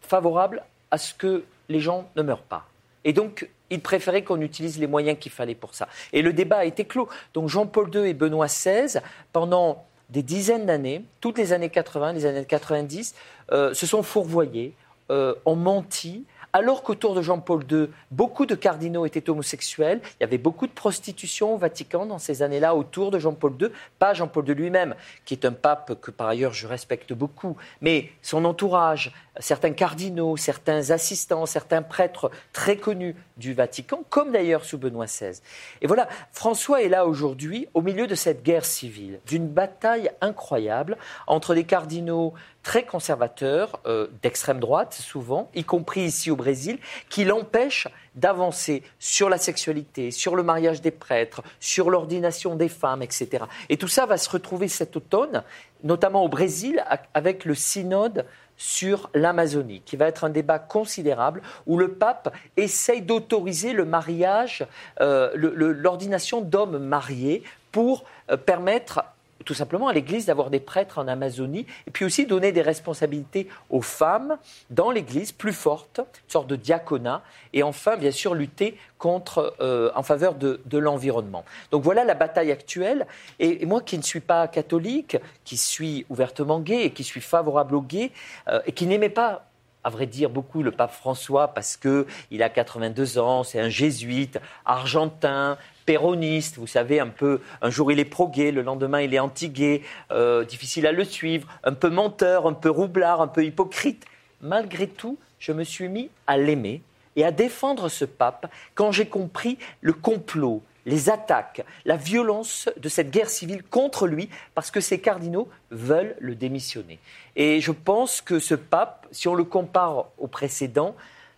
favorable 0.00 0.62
à 0.90 0.98
ce 0.98 1.14
que 1.14 1.44
les 1.68 1.80
gens 1.80 2.08
ne 2.14 2.22
meurent 2.22 2.42
pas? 2.42 2.68
Et 3.04 3.12
donc, 3.12 3.48
il 3.72 3.80
préférait 3.80 4.22
qu'on 4.22 4.40
utilise 4.40 4.78
les 4.78 4.86
moyens 4.86 5.18
qu'il 5.18 5.32
fallait 5.32 5.54
pour 5.54 5.74
ça. 5.74 5.88
Et 6.12 6.22
le 6.22 6.32
débat 6.32 6.58
a 6.58 6.64
été 6.64 6.84
clos. 6.84 7.08
Donc 7.34 7.48
Jean-Paul 7.48 7.90
II 7.94 8.08
et 8.08 8.14
Benoît 8.14 8.46
XVI, 8.46 9.00
pendant 9.32 9.84
des 10.10 10.22
dizaines 10.22 10.66
d'années, 10.66 11.04
toutes 11.20 11.38
les 11.38 11.52
années 11.52 11.70
80, 11.70 12.12
les 12.12 12.26
années 12.26 12.44
90, 12.44 13.14
euh, 13.52 13.72
se 13.72 13.86
sont 13.86 14.02
fourvoyés, 14.02 14.74
euh, 15.10 15.34
ont 15.46 15.56
menti, 15.56 16.24
alors 16.52 16.82
qu'autour 16.82 17.14
de 17.14 17.22
Jean-Paul 17.22 17.64
II, 17.70 17.88
beaucoup 18.10 18.44
de 18.44 18.54
cardinaux 18.54 19.06
étaient 19.06 19.30
homosexuels, 19.30 20.00
il 20.02 20.22
y 20.22 20.24
avait 20.24 20.38
beaucoup 20.38 20.66
de 20.66 20.72
prostitution 20.72 21.54
au 21.54 21.56
Vatican 21.56 22.04
dans 22.04 22.18
ces 22.18 22.42
années-là 22.42 22.74
autour 22.74 23.10
de 23.10 23.18
Jean-Paul 23.18 23.54
II, 23.60 23.68
pas 23.98 24.12
Jean-Paul 24.12 24.46
II 24.48 24.54
lui-même, 24.54 24.94
qui 25.24 25.32
est 25.32 25.46
un 25.46 25.52
pape 25.52 25.98
que 26.00 26.10
par 26.10 26.28
ailleurs 26.28 26.52
je 26.52 26.66
respecte 26.66 27.14
beaucoup, 27.14 27.56
mais 27.80 28.10
son 28.20 28.44
entourage, 28.44 29.12
certains 29.40 29.72
cardinaux, 29.72 30.36
certains 30.36 30.90
assistants, 30.90 31.46
certains 31.46 31.80
prêtres 31.80 32.30
très 32.52 32.76
connus 32.76 33.16
du 33.38 33.54
Vatican, 33.54 34.04
comme 34.10 34.32
d'ailleurs 34.32 34.64
sous 34.64 34.76
Benoît 34.76 35.06
XVI. 35.06 35.40
Et 35.80 35.86
voilà, 35.86 36.06
François 36.32 36.82
est 36.82 36.88
là 36.88 37.06
aujourd'hui 37.06 37.66
au 37.72 37.80
milieu 37.80 38.06
de 38.06 38.14
cette 38.14 38.42
guerre 38.42 38.66
civile, 38.66 39.20
d'une 39.26 39.48
bataille 39.48 40.10
incroyable 40.20 40.98
entre 41.26 41.54
des 41.54 41.64
cardinaux 41.64 42.34
très 42.62 42.84
conservateurs, 42.84 43.80
euh, 43.86 44.08
d'extrême 44.22 44.60
droite 44.60 44.94
souvent, 44.94 45.50
y 45.54 45.64
compris 45.64 46.02
ici 46.02 46.30
au 46.30 46.36
Brésil, 46.36 46.78
qui 47.08 47.24
l'empêchent 47.24 47.88
d'avancer 48.14 48.82
sur 48.98 49.28
la 49.28 49.38
sexualité, 49.38 50.10
sur 50.10 50.36
le 50.36 50.42
mariage 50.42 50.80
des 50.80 50.90
prêtres, 50.90 51.42
sur 51.60 51.90
l'ordination 51.90 52.54
des 52.54 52.68
femmes, 52.68 53.02
etc. 53.02 53.44
Et 53.68 53.76
tout 53.76 53.88
ça 53.88 54.06
va 54.06 54.16
se 54.16 54.30
retrouver 54.30 54.68
cet 54.68 54.96
automne, 54.96 55.42
notamment 55.82 56.24
au 56.24 56.28
Brésil, 56.28 56.84
avec 57.14 57.44
le 57.44 57.54
synode 57.54 58.26
sur 58.56 59.10
l'Amazonie, 59.14 59.82
qui 59.84 59.96
va 59.96 60.06
être 60.06 60.24
un 60.24 60.30
débat 60.30 60.58
considérable 60.58 61.42
où 61.66 61.78
le 61.78 61.94
pape 61.94 62.32
essaye 62.56 63.02
d'autoriser 63.02 63.72
le 63.72 63.84
mariage, 63.84 64.66
euh, 65.00 65.30
l'ordination 65.34 66.40
d'hommes 66.40 66.78
mariés 66.78 67.42
pour 67.72 68.04
euh, 68.30 68.36
permettre 68.36 69.02
tout 69.44 69.54
simplement 69.54 69.88
à 69.88 69.92
l'Église 69.92 70.26
d'avoir 70.26 70.50
des 70.50 70.60
prêtres 70.60 70.98
en 70.98 71.08
Amazonie, 71.08 71.66
et 71.86 71.90
puis 71.90 72.04
aussi 72.04 72.26
donner 72.26 72.52
des 72.52 72.62
responsabilités 72.62 73.48
aux 73.70 73.82
femmes 73.82 74.38
dans 74.70 74.90
l'Église 74.90 75.32
plus 75.32 75.52
fortes, 75.52 75.98
une 75.98 76.30
sorte 76.30 76.46
de 76.46 76.56
diaconat, 76.56 77.22
et 77.52 77.62
enfin, 77.62 77.96
bien 77.96 78.10
sûr, 78.10 78.34
lutter 78.34 78.78
contre, 78.98 79.54
euh, 79.60 79.90
en 79.94 80.02
faveur 80.02 80.34
de, 80.34 80.60
l'environnement. 80.72 81.44
Donc 81.70 81.82
voilà 81.82 82.04
la 82.04 82.14
bataille 82.14 82.50
actuelle. 82.50 83.06
Et, 83.38 83.66
moi 83.66 83.80
qui 83.80 83.98
ne 83.98 84.02
suis 84.02 84.20
pas 84.20 84.48
catholique, 84.48 85.16
qui 85.44 85.56
suis 85.56 86.06
ouvertement 86.08 86.60
gay 86.60 86.84
et 86.84 86.90
qui 86.90 87.04
suis 87.04 87.20
favorable 87.20 87.74
aux 87.74 87.82
gays, 87.82 88.10
euh, 88.48 88.60
et 88.66 88.72
qui 88.72 88.86
n'aimait 88.86 89.08
pas 89.08 89.46
à 89.84 89.90
vrai 89.90 90.06
dire, 90.06 90.30
beaucoup 90.30 90.62
le 90.62 90.70
pape 90.70 90.92
François 90.92 91.48
parce 91.48 91.76
qu'il 91.76 92.42
a 92.42 92.48
82 92.48 93.18
ans, 93.18 93.42
c'est 93.42 93.58
un 93.58 93.68
jésuite 93.68 94.38
argentin, 94.64 95.58
péroniste, 95.84 96.56
vous 96.58 96.66
savez, 96.66 97.00
un 97.00 97.08
peu, 97.08 97.40
un 97.60 97.70
jour 97.70 97.92
il 97.92 97.98
est 97.98 98.04
pro-gay, 98.04 98.52
le 98.52 98.62
lendemain 98.62 99.00
il 99.00 99.14
est 99.14 99.18
anti-gay, 99.18 99.82
euh, 100.10 100.44
difficile 100.44 100.86
à 100.86 100.92
le 100.92 101.04
suivre, 101.04 101.48
un 101.64 101.74
peu 101.74 101.90
menteur, 101.90 102.46
un 102.46 102.52
peu 102.52 102.70
roublard, 102.70 103.20
un 103.20 103.28
peu 103.28 103.44
hypocrite. 103.44 104.04
Malgré 104.40 104.88
tout, 104.88 105.18
je 105.38 105.52
me 105.52 105.64
suis 105.64 105.88
mis 105.88 106.10
à 106.26 106.36
l'aimer 106.36 106.82
et 107.16 107.24
à 107.24 107.30
défendre 107.30 107.88
ce 107.88 108.04
pape 108.04 108.50
quand 108.74 108.92
j'ai 108.92 109.06
compris 109.06 109.58
le 109.80 109.92
complot, 109.92 110.62
les 110.86 111.10
attaques, 111.10 111.64
la 111.84 111.96
violence 111.96 112.68
de 112.76 112.88
cette 112.88 113.10
guerre 113.10 113.30
civile 113.30 113.62
contre 113.62 114.06
lui, 114.06 114.28
parce 114.54 114.70
que 114.70 114.80
ces 114.80 115.00
cardinaux 115.00 115.48
veulent 115.70 116.16
le 116.20 116.34
démissionner. 116.34 116.98
Et 117.36 117.60
je 117.60 117.72
pense 117.72 118.20
que 118.20 118.38
ce 118.38 118.54
pape, 118.54 119.06
si 119.10 119.28
on 119.28 119.34
le 119.34 119.44
compare 119.44 120.06
au 120.18 120.26
précédent, 120.26 120.94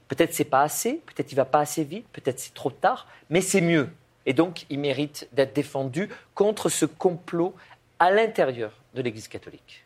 peut-être 0.08 0.32
c'est 0.32 0.44
pas 0.44 0.62
assez, 0.62 1.00
peut-être 1.06 1.32
il 1.32 1.34
va 1.34 1.44
pas 1.44 1.60
assez 1.60 1.84
vite, 1.84 2.06
peut-être 2.12 2.38
c'est 2.38 2.54
trop 2.54 2.70
tard, 2.70 3.06
mais 3.30 3.40
c'est 3.40 3.60
mieux. 3.60 3.88
Et 4.26 4.32
donc, 4.32 4.66
il 4.70 4.78
mérite 4.78 5.28
d'être 5.32 5.54
défendu 5.54 6.08
contre 6.34 6.68
ce 6.68 6.86
complot 6.86 7.54
à 7.98 8.10
l'intérieur 8.10 8.72
de 8.94 9.02
l'Église 9.02 9.28
catholique. 9.28 9.84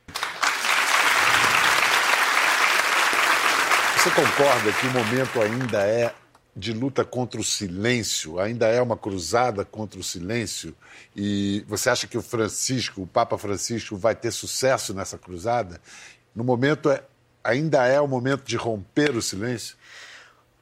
Você 3.96 4.11
concorda 4.11 4.72
que 4.72 4.87
o 4.87 4.90
momento 4.92 5.40
ainda 5.40 5.83
é 5.83 6.14
de 6.55 6.72
luta 6.72 7.05
contra 7.05 7.40
o 7.40 7.44
silêncio, 7.44 8.38
ainda 8.40 8.66
é 8.66 8.81
uma 8.81 8.96
cruzada 8.96 9.64
contra 9.64 9.98
o 9.98 10.03
silêncio. 10.05 10.74
E 11.14 11.64
você 11.68 11.90
acha 11.90 12.07
que 12.07 12.18
o 12.18 12.22
Francisco, 12.22 13.03
o 13.03 13.07
Papa 13.07 13.37
Francisco, 13.38 13.96
vai 13.96 14.14
ter 14.14 14.31
sucesso 14.31 14.94
nessa 14.94 15.18
cruzada? 15.18 15.81
No 16.35 16.42
momento, 16.42 16.90
é, 16.90 17.03
ainda 17.44 17.87
é 17.87 18.01
o 18.01 18.09
momento 18.09 18.44
de 18.44 18.57
romper 18.57 19.16
o 19.16 19.22
silêncio? 19.22 19.77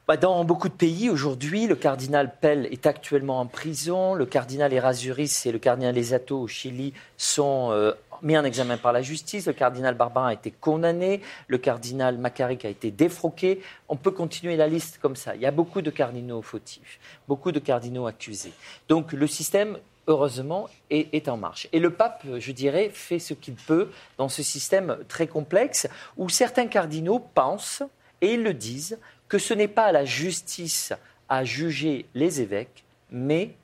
Bah, 0.07 0.15
Dans 0.15 0.45
beaucoup 0.45 0.69
de 0.69 0.73
pays 0.73 1.09
aujourd'hui, 1.09 1.67
le 1.67 1.75
cardinal 1.75 2.33
Pell 2.39 2.69
est 2.71 2.85
actuellement 2.85 3.41
en 3.41 3.45
prison. 3.45 4.13
Le 4.13 4.25
cardinal 4.25 4.71
Erasuris 4.71 5.41
et 5.45 5.51
le 5.51 5.59
cardinal 5.59 5.97
Esato 5.97 6.39
au 6.39 6.47
Chili 6.47 6.93
sont 7.17 7.71
euh, 7.71 7.91
mis 8.21 8.37
en 8.37 8.45
examen 8.45 8.77
par 8.77 8.93
la 8.93 9.01
justice. 9.01 9.47
Le 9.47 9.51
cardinal 9.53 9.95
Barbarin 9.95 10.29
a 10.29 10.33
été 10.33 10.49
condamné. 10.49 11.19
Le 11.49 11.57
cardinal 11.57 12.17
Macaric 12.17 12.63
a 12.63 12.69
été 12.69 12.89
défroqué. 12.89 13.61
On 13.89 13.97
peut 13.97 14.11
continuer 14.11 14.55
la 14.55 14.67
liste 14.67 14.97
comme 15.01 15.17
ça. 15.17 15.35
Il 15.35 15.41
y 15.41 15.45
a 15.45 15.51
beaucoup 15.51 15.81
de 15.81 15.89
cardinaux 15.89 16.41
fautifs, 16.41 17.01
beaucoup 17.27 17.51
de 17.51 17.59
cardinaux 17.59 18.07
accusés. 18.07 18.53
Donc 18.87 19.11
le 19.11 19.27
système 19.27 19.77
heureusement, 20.09 20.69
est, 20.89 21.13
est, 21.13 21.27
en 21.27 21.35
marche. 21.35 21.67
Et 21.73 21.79
le 21.79 21.89
pape, 21.89 22.25
je 22.39 22.51
dirais, 22.53 22.91
fait 22.93 23.19
ce 23.19 23.33
qu'il 23.33 23.55
peut 23.55 23.91
dans 24.17 24.29
ce 24.29 24.41
système 24.41 24.99
très 25.09 25.27
complexe 25.27 25.85
où 26.15 26.29
certains 26.29 26.67
cardinaux 26.67 27.19
pensent, 27.19 27.83
et 28.21 28.33
ils 28.33 28.43
le 28.43 28.53
disent, 28.53 28.97
que 29.29 29.37
ce 29.37 29.53
n'est 29.53 29.67
pas 29.67 29.85
à 29.85 29.91
la 29.91 30.05
justice 30.05 30.93
à 31.29 31.43
juger 31.43 32.05
les 32.15 32.41
évêques, 32.41 32.83
mais 33.11 33.55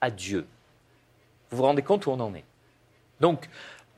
à 0.00 0.10
Dieu. 0.10 0.46
Vous 1.50 1.58
vous 1.58 1.62
rendez 1.64 1.82
compte 1.82 2.06
où 2.06 2.10
on 2.10 2.20
en 2.20 2.34
est? 2.34 2.44
Donc, 3.20 3.48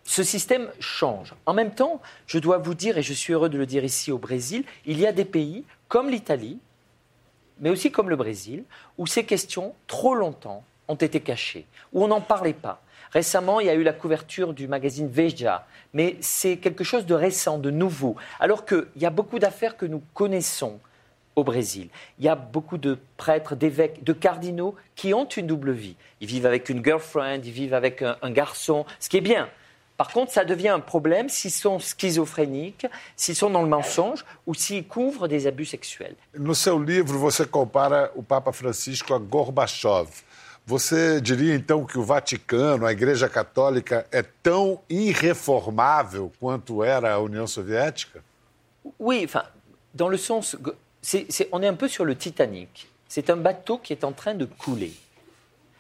ce 0.04 0.22
système 0.22 0.70
change. 0.80 1.34
En 1.46 1.52
même 1.52 1.74
temps, 1.74 2.00
je 2.26 2.38
dois 2.38 2.58
vous 2.58 2.74
dire, 2.74 2.98
et 2.98 3.02
je 3.02 3.12
suis 3.12 3.32
heureux 3.32 3.48
de 3.48 3.58
le 3.58 3.66
dire 3.66 3.84
ici 3.84 4.10
au 4.10 4.18
Brésil, 4.18 4.64
il 4.86 4.98
y 4.98 5.06
a 5.06 5.12
des 5.12 5.24
pays 5.24 5.64
comme 5.88 6.08
l'Italie, 6.08 6.58
mais 7.60 7.70
aussi 7.70 7.92
comme 7.92 8.08
le 8.08 8.16
Brésil, 8.16 8.64
où 8.96 9.06
ces 9.06 9.24
questions, 9.24 9.74
trop 9.86 10.14
longtemps, 10.14 10.64
ont 10.88 10.94
été 10.94 11.20
cachées, 11.20 11.66
où 11.92 12.02
on 12.02 12.08
n'en 12.08 12.20
parlait 12.20 12.54
pas. 12.54 12.82
Récemment, 13.12 13.60
il 13.60 13.66
y 13.66 13.70
a 13.70 13.74
eu 13.74 13.82
la 13.82 13.92
couverture 13.92 14.54
du 14.54 14.68
magazine 14.68 15.08
Veja, 15.08 15.66
mais 15.92 16.16
c'est 16.20 16.56
quelque 16.56 16.84
chose 16.84 17.06
de 17.06 17.14
récent, 17.14 17.58
de 17.58 17.70
nouveau. 17.70 18.16
Alors 18.38 18.64
qu'il 18.64 18.86
y 18.96 19.06
a 19.06 19.10
beaucoup 19.10 19.38
d'affaires 19.38 19.76
que 19.76 19.86
nous 19.86 20.02
connaissons, 20.14 20.80
au 21.40 21.44
Brésil. 21.44 21.88
Il 22.18 22.24
y 22.24 22.28
a 22.28 22.34
beaucoup 22.34 22.78
de 22.78 22.98
prêtres, 23.16 23.54
d'évêques, 23.56 24.04
de 24.04 24.12
cardinaux 24.12 24.74
qui 24.94 25.12
ont 25.14 25.24
une 25.24 25.46
double 25.46 25.72
vie. 25.72 25.96
Ils 26.20 26.28
vivent 26.28 26.46
avec 26.46 26.68
une 26.68 26.84
girlfriend, 26.84 27.40
ils 27.44 27.50
vivent 27.50 27.74
avec 27.74 28.02
un, 28.02 28.16
un 28.22 28.30
garçon, 28.30 28.86
ce 28.98 29.08
qui 29.08 29.16
est 29.16 29.22
bien. 29.22 29.48
Par 30.00 30.12
contre, 30.12 30.32
ça 30.32 30.46
devient 30.46 30.70
un 30.70 30.80
problème 30.80 31.28
s'ils 31.28 31.50
sont 31.50 31.78
schizophréniques, 31.78 32.86
s'ils 33.16 33.36
sont 33.36 33.50
dans 33.50 33.60
le 33.60 33.68
mensonge 33.68 34.24
ou 34.46 34.54
s'ils 34.54 34.86
couvrent 34.86 35.28
des 35.28 35.46
abus 35.46 35.66
sexuels. 35.66 36.16
No 36.38 36.54
seu 36.54 36.82
livro, 36.82 37.18
você 37.18 37.44
compara 37.44 38.10
o 38.14 38.22
Papa 38.22 38.50
Francisco 38.50 39.12
a 39.12 39.18
Gorbachev. 39.18 40.08
Você 40.66 41.20
diria 41.20 41.54
então 41.54 41.84
que 41.84 41.98
o 41.98 42.02
Vaticano, 42.02 42.86
a 42.86 42.92
Igreja 42.92 43.28
Católica, 43.28 44.06
é 44.10 44.22
tão 44.22 44.80
irreformável 44.88 46.32
quanto 46.40 46.82
era 46.82 47.12
a 47.12 47.18
União 47.18 47.46
Soviética? 47.46 48.24
Oui, 48.98 49.24
enfin, 49.24 49.44
dans 49.92 50.08
le 50.08 50.16
sens, 50.16 50.56
on 51.52 51.62
est 51.62 51.66
un 51.66 51.74
peu 51.74 51.88
sur 51.88 52.04
le 52.04 52.16
Titanic. 52.16 52.88
C'est 53.08 53.30
un 53.30 53.36
bateau 53.36 53.78
qui 53.78 53.92
est 53.92 54.04
en 54.04 54.12
train 54.12 54.34
de 54.34 54.44
couler. 54.44 54.92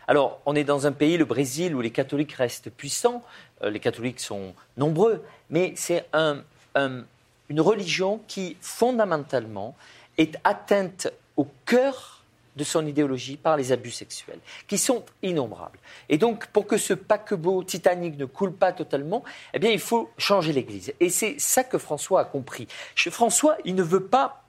Alors, 0.08 0.40
on 0.46 0.56
est 0.56 0.64
dans 0.64 0.86
un 0.86 0.92
pays, 0.92 1.16
le 1.16 1.24
Brésil, 1.24 1.74
où 1.76 1.80
les 1.80 1.92
catholiques 1.92 2.32
restent 2.32 2.70
puissants, 2.70 3.22
euh, 3.62 3.70
les 3.70 3.78
catholiques 3.78 4.18
sont 4.18 4.54
nombreux, 4.76 5.24
mais 5.50 5.72
c'est 5.76 6.04
un- 6.12 6.42
un- 6.74 7.04
une 7.48 7.60
religion 7.60 8.20
qui, 8.26 8.56
fondamentalement, 8.60 9.76
est 10.18 10.36
atteinte 10.42 11.12
au 11.36 11.46
cœur 11.64 12.24
de 12.56 12.64
son 12.64 12.84
idéologie 12.84 13.36
par 13.36 13.56
les 13.56 13.70
abus 13.70 13.92
sexuels, 13.92 14.40
qui 14.66 14.76
sont 14.76 15.04
innombrables. 15.22 15.78
Et 16.08 16.18
donc, 16.18 16.48
pour 16.48 16.66
que 16.66 16.76
ce 16.76 16.92
paquebot 16.94 17.62
titanique 17.62 18.18
ne 18.18 18.24
coule 18.24 18.52
pas 18.52 18.72
totalement, 18.72 19.22
eh 19.54 19.60
bien, 19.60 19.70
il 19.70 19.78
faut 19.78 20.10
changer 20.18 20.52
l'Église. 20.52 20.92
Et 20.98 21.08
c'est 21.10 21.38
ça 21.38 21.62
que 21.62 21.78
François 21.78 22.22
a 22.22 22.24
compris. 22.24 22.66
François, 22.96 23.56
il 23.64 23.76
ne 23.76 23.82
veut 23.84 24.04
pas 24.04 24.39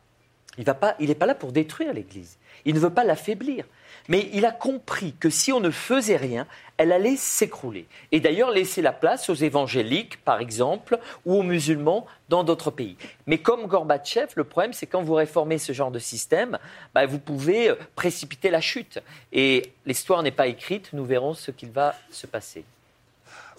il 0.57 0.65
n'est 1.07 1.15
pas 1.15 1.25
là 1.25 1.35
pour 1.35 1.51
détruire 1.51 1.93
l'Église. 1.93 2.37
Il 2.65 2.75
ne 2.75 2.79
veut 2.79 2.89
pas 2.89 3.03
l'affaiblir. 3.03 3.65
Mais 4.07 4.29
il 4.33 4.45
a 4.45 4.51
compris 4.51 5.13
que 5.19 5.29
si 5.29 5.51
on 5.51 5.59
ne 5.59 5.69
faisait 5.69 6.17
rien, 6.17 6.47
elle 6.77 6.91
allait 6.91 7.15
s'écrouler. 7.15 7.85
Et 8.11 8.19
d'ailleurs 8.19 8.51
laisser 8.51 8.81
la 8.81 8.91
place 8.91 9.29
aux 9.29 9.35
évangéliques, 9.35 10.23
par 10.23 10.39
exemple, 10.39 10.99
ou 11.25 11.35
aux 11.35 11.43
musulmans 11.43 12.07
dans 12.27 12.43
d'autres 12.43 12.71
pays. 12.71 12.97
Mais 13.27 13.37
comme 13.37 13.67
Gorbatchev, 13.67 14.33
le 14.35 14.43
problème, 14.43 14.73
c'est 14.73 14.87
quand 14.87 15.03
vous 15.03 15.13
réformez 15.13 15.59
ce 15.59 15.73
genre 15.73 15.91
de 15.91 15.99
système, 15.99 16.57
bah, 16.93 17.05
vous 17.05 17.19
pouvez 17.19 17.69
euh, 17.69 17.75
précipiter 17.95 18.49
la 18.49 18.61
chute. 18.61 18.99
Et 19.31 19.71
l'histoire 19.85 20.23
n'est 20.23 20.31
pas 20.31 20.47
écrite, 20.47 20.89
nous 20.93 21.05
verrons 21.05 21.33
ce 21.33 21.51
qu'il 21.51 21.69
va 21.69 21.95
se 22.09 22.25
passer. 22.25 22.63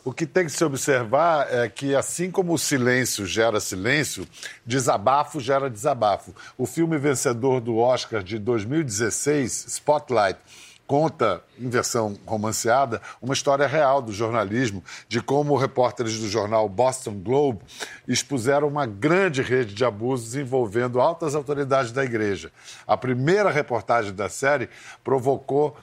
O 0.05 0.13
que 0.13 0.27
tem 0.27 0.47
que 0.47 0.51
se 0.51 0.65
observar 0.65 1.47
é 1.49 1.69
que, 1.69 1.95
assim 1.95 2.29
como 2.29 2.53
o 2.53 2.59
silêncio 2.59 3.25
gera 3.25 3.61
silêncio, 3.61 4.27
desabafo 4.67 5.39
gera 5.39 5.71
desabafo. 5.71 6.35
O 6.59 6.67
filme 6.67 6.99
vencedor 6.99 7.61
do 7.61 7.79
Oscar 7.79 8.21
de 8.21 8.37
2016, 8.37 9.67
Spotlight, 9.69 10.41
conta, 10.89 11.41
em 11.57 11.69
versão 11.69 12.19
romanceada, 12.27 13.01
uma 13.21 13.33
história 13.33 13.65
real 13.65 14.03
do 14.03 14.13
jornalismo, 14.13 14.83
de 15.09 15.23
como 15.23 15.57
repórteres 15.57 16.19
do 16.19 16.29
jornal 16.29 16.69
Boston 16.69 17.15
Globe 17.15 17.61
expuseram 18.09 18.67
uma 18.67 18.87
grande 18.87 19.41
rede 19.41 19.73
de 19.73 19.85
abusos 19.85 20.35
envolvendo 20.35 21.01
altas 21.01 21.37
autoridades 21.37 21.93
da 21.93 22.05
igreja. 22.05 22.51
A 22.89 22.97
primeira 22.97 23.53
reportagem 23.53 24.13
da 24.13 24.29
série 24.29 24.69
provocou 25.05 25.77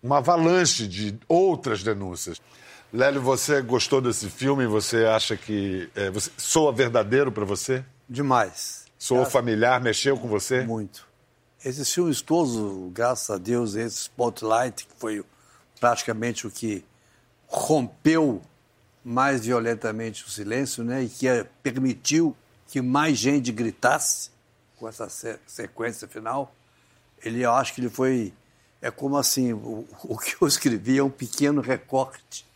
uma 0.00 0.18
avalanche 0.18 0.86
de 0.86 1.18
outras 1.28 1.82
denúncias. 1.82 2.40
Lélio, 2.92 3.20
você 3.20 3.60
gostou 3.60 4.00
desse 4.00 4.30
filme? 4.30 4.66
Você 4.66 5.04
acha 5.04 5.36
que 5.36 5.90
é, 5.94 6.10
você, 6.10 6.30
soa 6.36 6.72
verdadeiro 6.72 7.30
para 7.32 7.44
você? 7.44 7.84
Demais. 8.08 8.86
Soou 8.98 9.26
familiar? 9.26 9.80
Mexeu 9.80 10.16
com 10.16 10.28
você? 10.28 10.62
Muito. 10.64 11.06
Esses 11.64 11.92
filmes 11.92 12.22
todos, 12.22 12.92
graças 12.92 13.28
a 13.28 13.38
Deus, 13.38 13.74
esse 13.74 14.02
Spotlight, 14.02 14.86
que 14.86 14.92
foi 14.98 15.24
praticamente 15.80 16.46
o 16.46 16.50
que 16.50 16.84
rompeu 17.46 18.40
mais 19.04 19.44
violentamente 19.44 20.24
o 20.24 20.28
silêncio, 20.30 20.82
né? 20.84 21.02
E 21.04 21.08
que 21.08 21.28
eh, 21.28 21.44
permitiu 21.62 22.34
que 22.68 22.80
mais 22.80 23.18
gente 23.18 23.52
gritasse 23.52 24.30
com 24.76 24.88
essa 24.88 25.08
se- 25.08 25.38
sequência 25.46 26.08
final. 26.08 26.54
Ele, 27.22 27.42
eu 27.42 27.52
acho 27.52 27.74
que 27.74 27.80
ele 27.80 27.90
foi. 27.90 28.32
É 28.80 28.90
como 28.90 29.16
assim, 29.16 29.52
o, 29.52 29.86
o 30.04 30.18
que 30.18 30.36
eu 30.40 30.46
escrevi 30.48 30.98
é 30.98 31.02
um 31.02 31.10
pequeno 31.10 31.60
recorte 31.60 32.46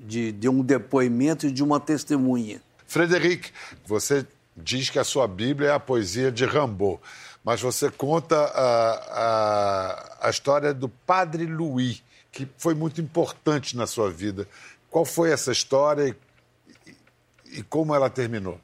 de, 0.00 0.32
de 0.32 0.48
um 0.48 0.62
depoimento 0.62 1.46
e 1.46 1.52
de 1.52 1.62
uma 1.62 1.78
testemunha. 1.78 2.60
Frederic, 2.86 3.50
você 3.86 4.26
diz 4.56 4.90
que 4.90 4.98
a 4.98 5.04
sua 5.04 5.28
Bíblia 5.28 5.68
é 5.68 5.72
a 5.72 5.78
poesia 5.80 6.32
de 6.32 6.44
Rimbaud, 6.44 6.98
mas 7.44 7.60
você 7.60 7.90
conta 7.90 8.36
a, 8.36 8.92
a, 10.22 10.26
a 10.26 10.30
história 10.30 10.74
do 10.74 10.88
Padre 10.88 11.46
Louis, 11.46 12.02
que 12.32 12.48
foi 12.58 12.74
muito 12.74 13.00
importante 13.00 13.76
na 13.76 13.86
sua 13.86 14.10
vida. 14.10 14.46
Qual 14.90 15.04
foi 15.04 15.30
essa 15.30 15.52
história 15.52 16.16
e, 16.86 17.58
e- 17.58 17.62
como 17.62 17.94
ela 17.94 18.10
terminou? 18.10 18.58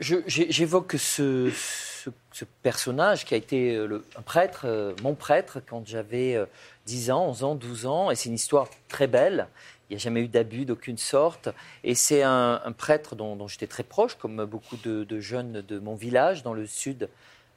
J'évoque 0.00 0.98
ce, 0.98 1.50
ce- 1.50 2.10
ce 2.32 2.44
personnage 2.62 3.24
qui 3.26 3.34
a 3.34 3.36
été 3.36 3.74
euh, 3.76 3.86
le- 3.86 4.04
un 4.16 4.22
prêtre, 4.22 4.62
euh, 4.64 4.94
mon 5.02 5.14
prêtre, 5.14 5.60
quand 5.68 5.86
j'avais 5.86 6.36
euh, 6.36 6.46
10 6.86 7.10
ans, 7.10 7.26
11 7.28 7.44
ans, 7.44 7.54
12 7.54 7.84
ans. 7.86 8.10
Et 8.10 8.16
c'est 8.16 8.30
une 8.30 8.34
histoire 8.34 8.68
très 8.88 9.06
belle. 9.06 9.46
Il 9.90 9.94
n'y 9.94 9.96
a 9.96 10.04
jamais 10.04 10.22
eu 10.22 10.28
d'abus 10.28 10.64
d'aucune 10.64 10.98
sorte. 10.98 11.48
Et 11.82 11.96
c'est 11.96 12.22
un, 12.22 12.72
prêtre 12.78 13.16
dont, 13.16 13.48
j'étais 13.48 13.66
très 13.66 13.82
proche, 13.82 14.14
comme 14.14 14.44
beaucoup 14.44 14.76
de, 14.76 15.02
de 15.02 15.20
jeunes 15.20 15.62
de 15.66 15.80
mon 15.80 15.96
village, 15.96 16.44
dans 16.44 16.54
le 16.54 16.64
sud 16.64 17.08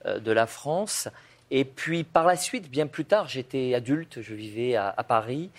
euh, 0.08 0.20
de 0.20 0.32
la 0.32 0.48
France. 0.48 1.08
Et 1.56 1.66
puis 1.66 2.04
par 2.04 2.26
la 2.26 2.36
suite, 2.36 2.68
bien 2.68 2.88
plus 2.88 3.06
tard, 3.06 3.28
j'étais 3.28 3.76
adulte, 3.76 4.24
je 4.24 4.34
vivais 4.34 4.76
à, 4.76 5.04
Paris. 5.08 5.52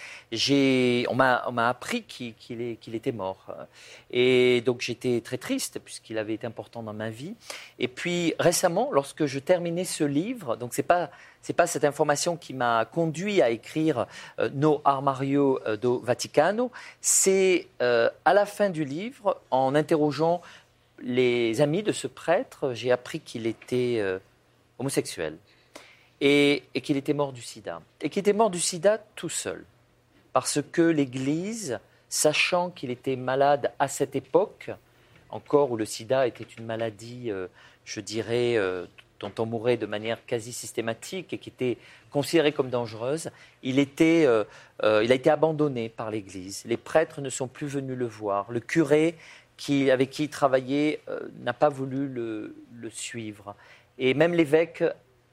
On 1.08 1.14
m'a, 1.14 1.68
appris 1.68 2.02
qu'il, 2.02 2.60
était 2.60 3.12
mort. 3.12 3.54
Et 4.10 4.60
donc 4.66 4.80
j'étais 4.80 5.20
très 5.20 5.38
triste 5.38 5.78
puisqu'il 5.78 6.18
avait 6.18 6.34
été 6.34 6.48
important 6.48 6.82
dans 6.82 6.92
ma 6.92 7.10
vie. 7.10 7.36
Et 7.78 7.86
puis 7.86 8.34
récemment, 8.40 8.90
lorsque 8.90 9.26
je 9.26 9.38
terminais 9.38 9.84
ce 9.84 10.02
livre, 10.02 10.56
donc 10.56 10.74
c'est 10.74 10.82
pas 10.82 11.10
pas 11.56 11.66
cette 11.66 11.84
information 11.84 12.36
qui 12.38 12.54
m'a 12.54 12.86
conduit 12.86 13.42
à 13.42 13.50
écrire 13.50 14.06
euh, 14.40 14.48
No 14.54 14.80
Armario 14.84 15.60
euh, 15.66 15.76
do 15.76 15.98
Vaticano, 15.98 16.72
c'est 17.02 17.68
euh, 17.82 18.08
à 18.24 18.32
la 18.32 18.46
fin 18.46 18.70
du 18.70 18.84
livre, 18.84 19.38
en 19.50 19.74
interrogeant 19.74 20.40
les 21.02 21.60
amis 21.60 21.82
de 21.82 21.92
ce 21.92 22.06
prêtre, 22.06 22.72
j'ai 22.72 22.90
appris 22.90 23.20
qu'il 23.20 23.46
était 23.46 23.98
euh, 23.98 24.18
homosexuel 24.78 25.36
et, 26.24 26.62
qu'il 26.82 26.96
était 26.96 27.12
mort 27.12 27.34
du 27.34 27.42
sida. 27.42 27.82
Et 28.00 28.08
qu'il 28.08 28.20
était 28.20 28.32
mort 28.32 28.48
du 28.48 28.58
sida 28.58 28.98
tout 29.14 29.28
seul. 29.28 29.62
Parce 30.32 30.60
que 30.72 30.80
l'Église, 30.80 31.78
sachant 32.08 32.70
qu'il 32.70 32.90
était 32.90 33.16
malade 33.16 33.72
à 33.78 33.88
cette 33.88 34.16
époque, 34.16 34.70
encore 35.28 35.70
où 35.70 35.76
le 35.76 35.84
sida 35.84 36.26
était 36.26 36.46
une 36.58 36.64
maladie, 36.64 37.30
euh, 37.30 37.48
je 37.84 38.00
dirais, 38.00 38.56
euh, 38.56 38.86
dont 39.20 39.32
on 39.38 39.44
mourait 39.44 39.76
de 39.76 39.84
manière 39.84 40.24
quasi 40.24 40.54
systématique 40.54 41.34
et 41.34 41.38
qui 41.38 41.50
était 41.50 41.76
considérée 42.10 42.52
comme 42.52 42.70
dangereuse, 42.70 43.30
il, 43.62 43.78
était, 43.78 44.24
euh, 44.26 44.44
il 45.04 45.12
a 45.12 45.14
été 45.14 45.28
abandonné 45.28 45.90
par 45.90 46.10
l'Église. 46.10 46.64
Les 46.64 46.78
prêtres 46.78 47.20
ne 47.20 47.28
sont 47.28 47.48
plus 47.48 47.66
venus 47.66 47.98
le 47.98 48.06
voir. 48.06 48.50
Le 48.50 48.60
curé 48.60 49.14
qui, 49.58 49.90
avec 49.90 50.08
qui 50.08 50.24
il 50.24 50.30
travaillait 50.30 51.00
n'a 51.42 51.52
pas 51.52 51.68
voulu 51.68 52.08
le 52.08 52.90
suivre. 52.90 53.54
Et 53.98 54.14
même 54.14 54.34
l'évêque 54.34 54.82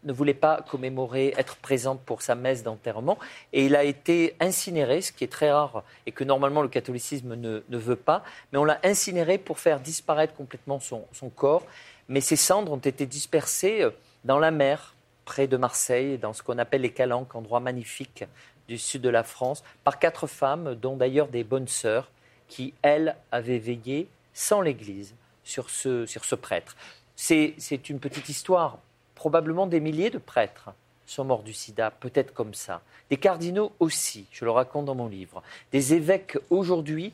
ne 0.03 0.13
voulait 0.13 0.33
pas 0.33 0.61
commémorer, 0.69 1.33
être 1.37 1.57
présent 1.57 1.95
pour 1.95 2.21
sa 2.21 2.35
messe 2.35 2.63
d'enterrement. 2.63 3.17
Et 3.53 3.65
il 3.65 3.75
a 3.75 3.83
été 3.83 4.35
incinéré, 4.39 5.01
ce 5.01 5.11
qui 5.11 5.23
est 5.23 5.31
très 5.31 5.51
rare 5.51 5.83
et 6.05 6.11
que 6.11 6.23
normalement 6.23 6.61
le 6.61 6.67
catholicisme 6.67 7.35
ne, 7.35 7.63
ne 7.67 7.77
veut 7.77 7.95
pas. 7.95 8.23
Mais 8.51 8.59
on 8.59 8.65
l'a 8.65 8.79
incinéré 8.83 9.37
pour 9.37 9.59
faire 9.59 9.79
disparaître 9.79 10.33
complètement 10.33 10.79
son, 10.79 11.05
son, 11.11 11.29
corps. 11.29 11.65
Mais 12.07 12.21
ses 12.21 12.35
cendres 12.35 12.71
ont 12.71 12.77
été 12.77 13.05
dispersées 13.05 13.83
euh, 13.83 13.91
dans 14.25 14.39
la 14.39 14.51
mer, 14.51 14.95
près 15.25 15.47
de 15.47 15.57
Marseille, 15.57 16.17
dans 16.17 16.33
ce 16.33 16.43
qu'on 16.43 16.57
appelle 16.57 16.81
les 16.81 16.91
Calanques, 16.91 17.35
endroit 17.35 17.59
magnifique 17.59 18.25
du 18.67 18.77
sud 18.77 19.01
de 19.01 19.09
la 19.09 19.23
France, 19.23 19.63
par 19.83 19.99
quatre 19.99 20.27
femmes, 20.27 20.75
dont 20.75 20.95
d'ailleurs 20.95 21.27
des 21.27 21.43
bonnes 21.43 21.67
sœurs, 21.67 22.09
qui, 22.47 22.73
elles, 22.81 23.15
avaient 23.31 23.59
veillé 23.59 24.07
sans 24.33 24.61
l'Église 24.61 25.15
sur 25.43 25.69
ce, 25.69 26.05
sur 26.05 26.25
ce 26.25 26.35
prêtre. 26.35 26.75
C'est 27.15 27.89
une 27.89 27.99
petite 27.99 28.29
histoire 28.29 28.79
probablement 29.21 29.67
des 29.67 29.79
milliers 29.79 30.09
de 30.09 30.17
prêtres 30.17 30.71
sont 31.05 31.23
morts 31.23 31.43
du 31.43 31.53
sida, 31.53 31.91
peut-être 31.91 32.33
comme 32.33 32.55
ça. 32.55 32.81
Des 33.11 33.17
cardinaux 33.17 33.71
aussi, 33.79 34.25
je 34.31 34.45
le 34.45 34.49
raconte 34.49 34.85
dans 34.85 34.95
mon 34.95 35.07
livre. 35.07 35.43
Des 35.71 35.93
évêques 35.93 36.39
aujourd'hui, 36.49 37.13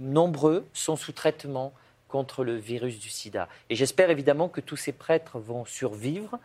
nombreux, 0.00 0.66
sont 0.72 0.96
sous 0.96 1.12
traitement 1.12 1.72
contre 2.08 2.42
le 2.42 2.56
virus 2.56 2.98
du 2.98 3.08
sida. 3.08 3.48
Et 3.70 3.76
j'espère 3.76 4.10
évidemment 4.10 4.48
que 4.48 4.60
tous 4.60 4.74
ces 4.74 4.90
prêtres 4.90 5.38
vont 5.38 5.64
survivre, 5.64 6.40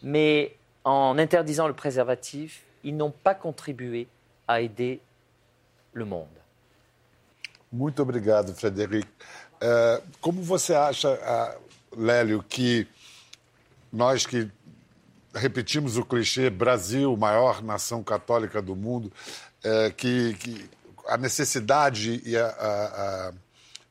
mais 0.00 0.54
en 0.84 1.18
interdisant 1.18 1.66
le 1.66 1.74
préservatif, 1.74 2.62
ils 2.84 2.96
n'ont 2.96 3.10
pas 3.10 3.34
contribué 3.34 4.06
à 4.46 4.60
aider 4.60 5.00
le 5.92 6.04
monde. 6.04 6.36
Muito 7.72 7.98
obrigado, 8.00 8.54
Frederico. 8.54 9.08
Uh, 9.60 10.00
como 10.20 10.40
você 10.40 10.74
acha, 10.74 11.58
Lélio, 11.96 12.44
que 12.48 12.86
nós 13.92 14.24
que 14.24 14.50
repetimos 15.34 15.96
o 15.96 16.04
clichê 16.04 16.50
Brasil, 16.50 17.16
maior 17.16 17.62
nação 17.62 18.02
católica 18.02 18.60
do 18.60 18.76
mundo, 18.76 19.12
é, 19.62 19.90
que, 19.90 20.34
que, 20.34 20.70
a 21.06 21.16
necessidade 21.16 22.22
e 22.24 22.36
a, 22.36 22.46
a, 22.46 23.32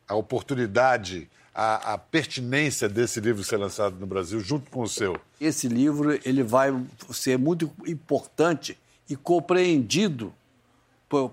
a 0.10 0.16
oportunidade, 0.16 1.30
a, 1.54 1.94
a, 1.94 1.98
pertinência 1.98 2.88
desse 2.88 3.20
livro 3.20 3.44
ser 3.44 3.58
lançado 3.58 3.98
no 4.00 4.08
Brasil 4.08 4.40
junto 4.40 4.70
com 4.72 4.82
o 4.82 4.88
seu. 4.88 5.20
Esse 5.40 5.68
livro 5.68 6.20
ele 6.24 6.44
vai 6.44 6.74
ser 7.12 7.38
muito 7.38 7.72
importante 7.86 8.78
e 9.10 9.16
compreendido 9.16 10.34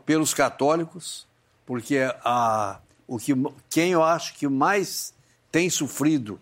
pelos 0.05 0.35
católicos, 0.35 1.27
porque 1.65 1.99
a, 2.25 2.81
o 3.07 3.19
que, 3.19 3.33
quem 3.71 3.93
eu 3.93 4.03
acho 4.03 4.35
que 4.35 4.49
mais 4.49 5.15
tem 5.53 5.71
sofrido 5.71 6.41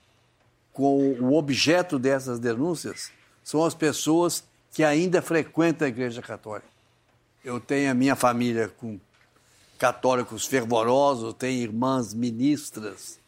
com 0.77 1.14
o 1.18 1.35
objeto 1.35 1.99
dessas 1.99 2.39
denúncias 2.39 3.11
são 3.43 3.64
as 3.64 3.74
pessoas 3.74 4.45
que 4.70 4.85
ainda 4.85 5.22
frequentam 5.22 5.87
a 5.87 5.89
Igreja 5.89 6.20
Católica. 6.20 6.68
Eu 7.43 7.59
tenho 7.59 7.91
a 7.91 7.95
minha 7.95 8.14
família 8.14 8.68
com 8.68 9.01
católicos 9.79 10.45
fervorosos, 10.45 11.33
tenho 11.33 11.62
irmãs 11.62 12.12
ministras 12.12 13.18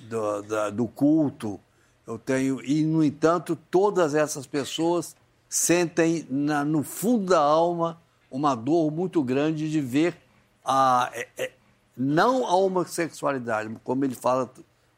do, 0.00 0.42
da, 0.42 0.68
do 0.68 0.86
culto, 0.86 1.58
eu 2.06 2.18
tenho 2.18 2.62
e 2.62 2.84
no 2.84 3.02
entanto 3.02 3.56
todas 3.70 4.14
essas 4.14 4.46
pessoas 4.46 5.16
sentem 5.48 6.26
na, 6.28 6.62
no 6.62 6.82
fundo 6.82 7.24
da 7.24 7.40
alma 7.40 7.98
uma 8.30 8.54
dor 8.54 8.90
muito 8.90 9.22
grande 9.22 9.70
de 9.70 9.80
ver 9.80 10.14
a 10.62 11.10
é, 11.14 11.26
é, 11.38 11.52
não 11.96 12.46
a 12.46 12.54
homossexualidade, 12.54 13.74
como 13.82 14.04
ele 14.04 14.14
fala 14.14 14.50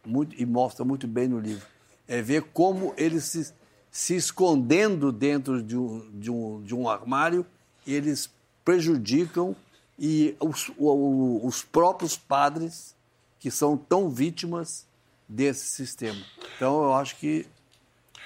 muito 0.04 0.34
e 0.36 0.44
mostra 0.44 0.84
muito 0.84 1.06
bem 1.06 1.28
no 1.28 1.38
livro, 1.38 1.64
é 2.10 2.20
ver 2.20 2.42
como 2.52 2.92
eles 2.96 3.22
se, 3.24 3.54
se 3.88 4.16
escondendo 4.16 5.12
dentro 5.12 5.62
de 5.62 5.76
um, 5.76 6.10
de, 6.12 6.28
um, 6.28 6.60
de 6.60 6.74
um 6.74 6.88
armário, 6.88 7.46
eles 7.86 8.28
prejudicam 8.64 9.54
e 9.96 10.34
os, 10.40 10.72
os 10.76 11.62
próprios 11.62 12.16
padres 12.16 12.96
que 13.38 13.48
são 13.48 13.76
tão 13.76 14.10
vítimas 14.10 14.84
desse 15.28 15.66
sistema. 15.66 16.20
Então, 16.56 16.82
eu 16.82 16.94
acho 16.94 17.16
que. 17.16 17.46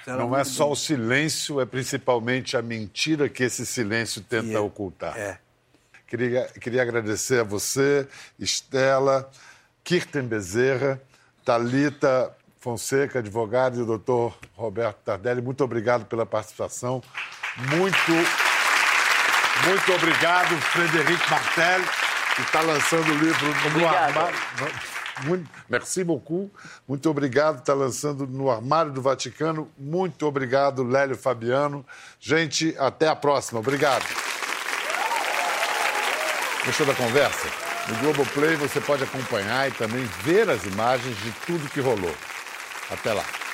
Não 0.07 0.35
é 0.35 0.43
só 0.43 0.65
bom. 0.65 0.71
o 0.71 0.75
silêncio, 0.75 1.61
é 1.61 1.65
principalmente 1.65 2.57
a 2.57 2.61
mentira 2.61 3.29
que 3.29 3.43
esse 3.43 3.65
silêncio 3.65 4.21
tenta 4.21 4.53
é, 4.53 4.59
ocultar. 4.59 5.17
É. 5.17 5.39
Queria, 6.07 6.47
queria 6.59 6.81
agradecer 6.81 7.39
a 7.39 7.43
você, 7.43 8.07
Estela, 8.37 9.29
Kirten 9.83 10.23
Bezerra, 10.23 11.01
Talita 11.43 12.35
Fonseca, 12.65 13.19
advogado, 13.19 13.77
e 13.77 13.83
o 13.83 13.85
doutor 13.85 14.35
Roberto 14.55 14.97
Tardelli. 15.05 15.39
Muito 15.39 15.63
obrigado 15.63 16.05
pela 16.05 16.25
participação. 16.25 16.99
Muito, 17.57 18.11
muito 19.67 19.93
obrigado, 19.93 20.59
Frederico 20.71 21.29
Martel, 21.29 21.81
que 22.35 22.41
está 22.41 22.61
lançando 22.61 23.07
o 23.11 23.17
livro 23.19 23.47
no 23.69 23.87
armário. 23.87 24.35
Muito, 25.25 25.47
merci 25.69 26.03
beaucoup. 26.03 26.51
Muito 26.87 27.07
obrigado. 27.07 27.59
Está 27.59 27.75
lançando 27.75 28.25
no 28.25 28.49
Armário 28.49 28.91
do 28.91 28.99
Vaticano. 28.99 29.69
Muito 29.77 30.25
obrigado, 30.25 30.83
Lélio 30.83 31.15
Fabiano. 31.15 31.85
Gente, 32.19 32.75
até 32.79 33.07
a 33.07 33.15
próxima. 33.15 33.59
Obrigado. 33.59 34.05
Gostou 36.65 36.87
da 36.87 36.95
conversa? 36.95 37.47
No 37.87 37.95
Globoplay 37.99 38.55
você 38.55 38.81
pode 38.81 39.03
acompanhar 39.03 39.69
e 39.69 39.71
também 39.71 40.03
ver 40.23 40.49
as 40.49 40.65
imagens 40.65 41.15
de 41.17 41.31
tudo 41.45 41.69
que 41.69 41.79
rolou. 41.79 42.13
Até 42.89 43.13
lá. 43.13 43.44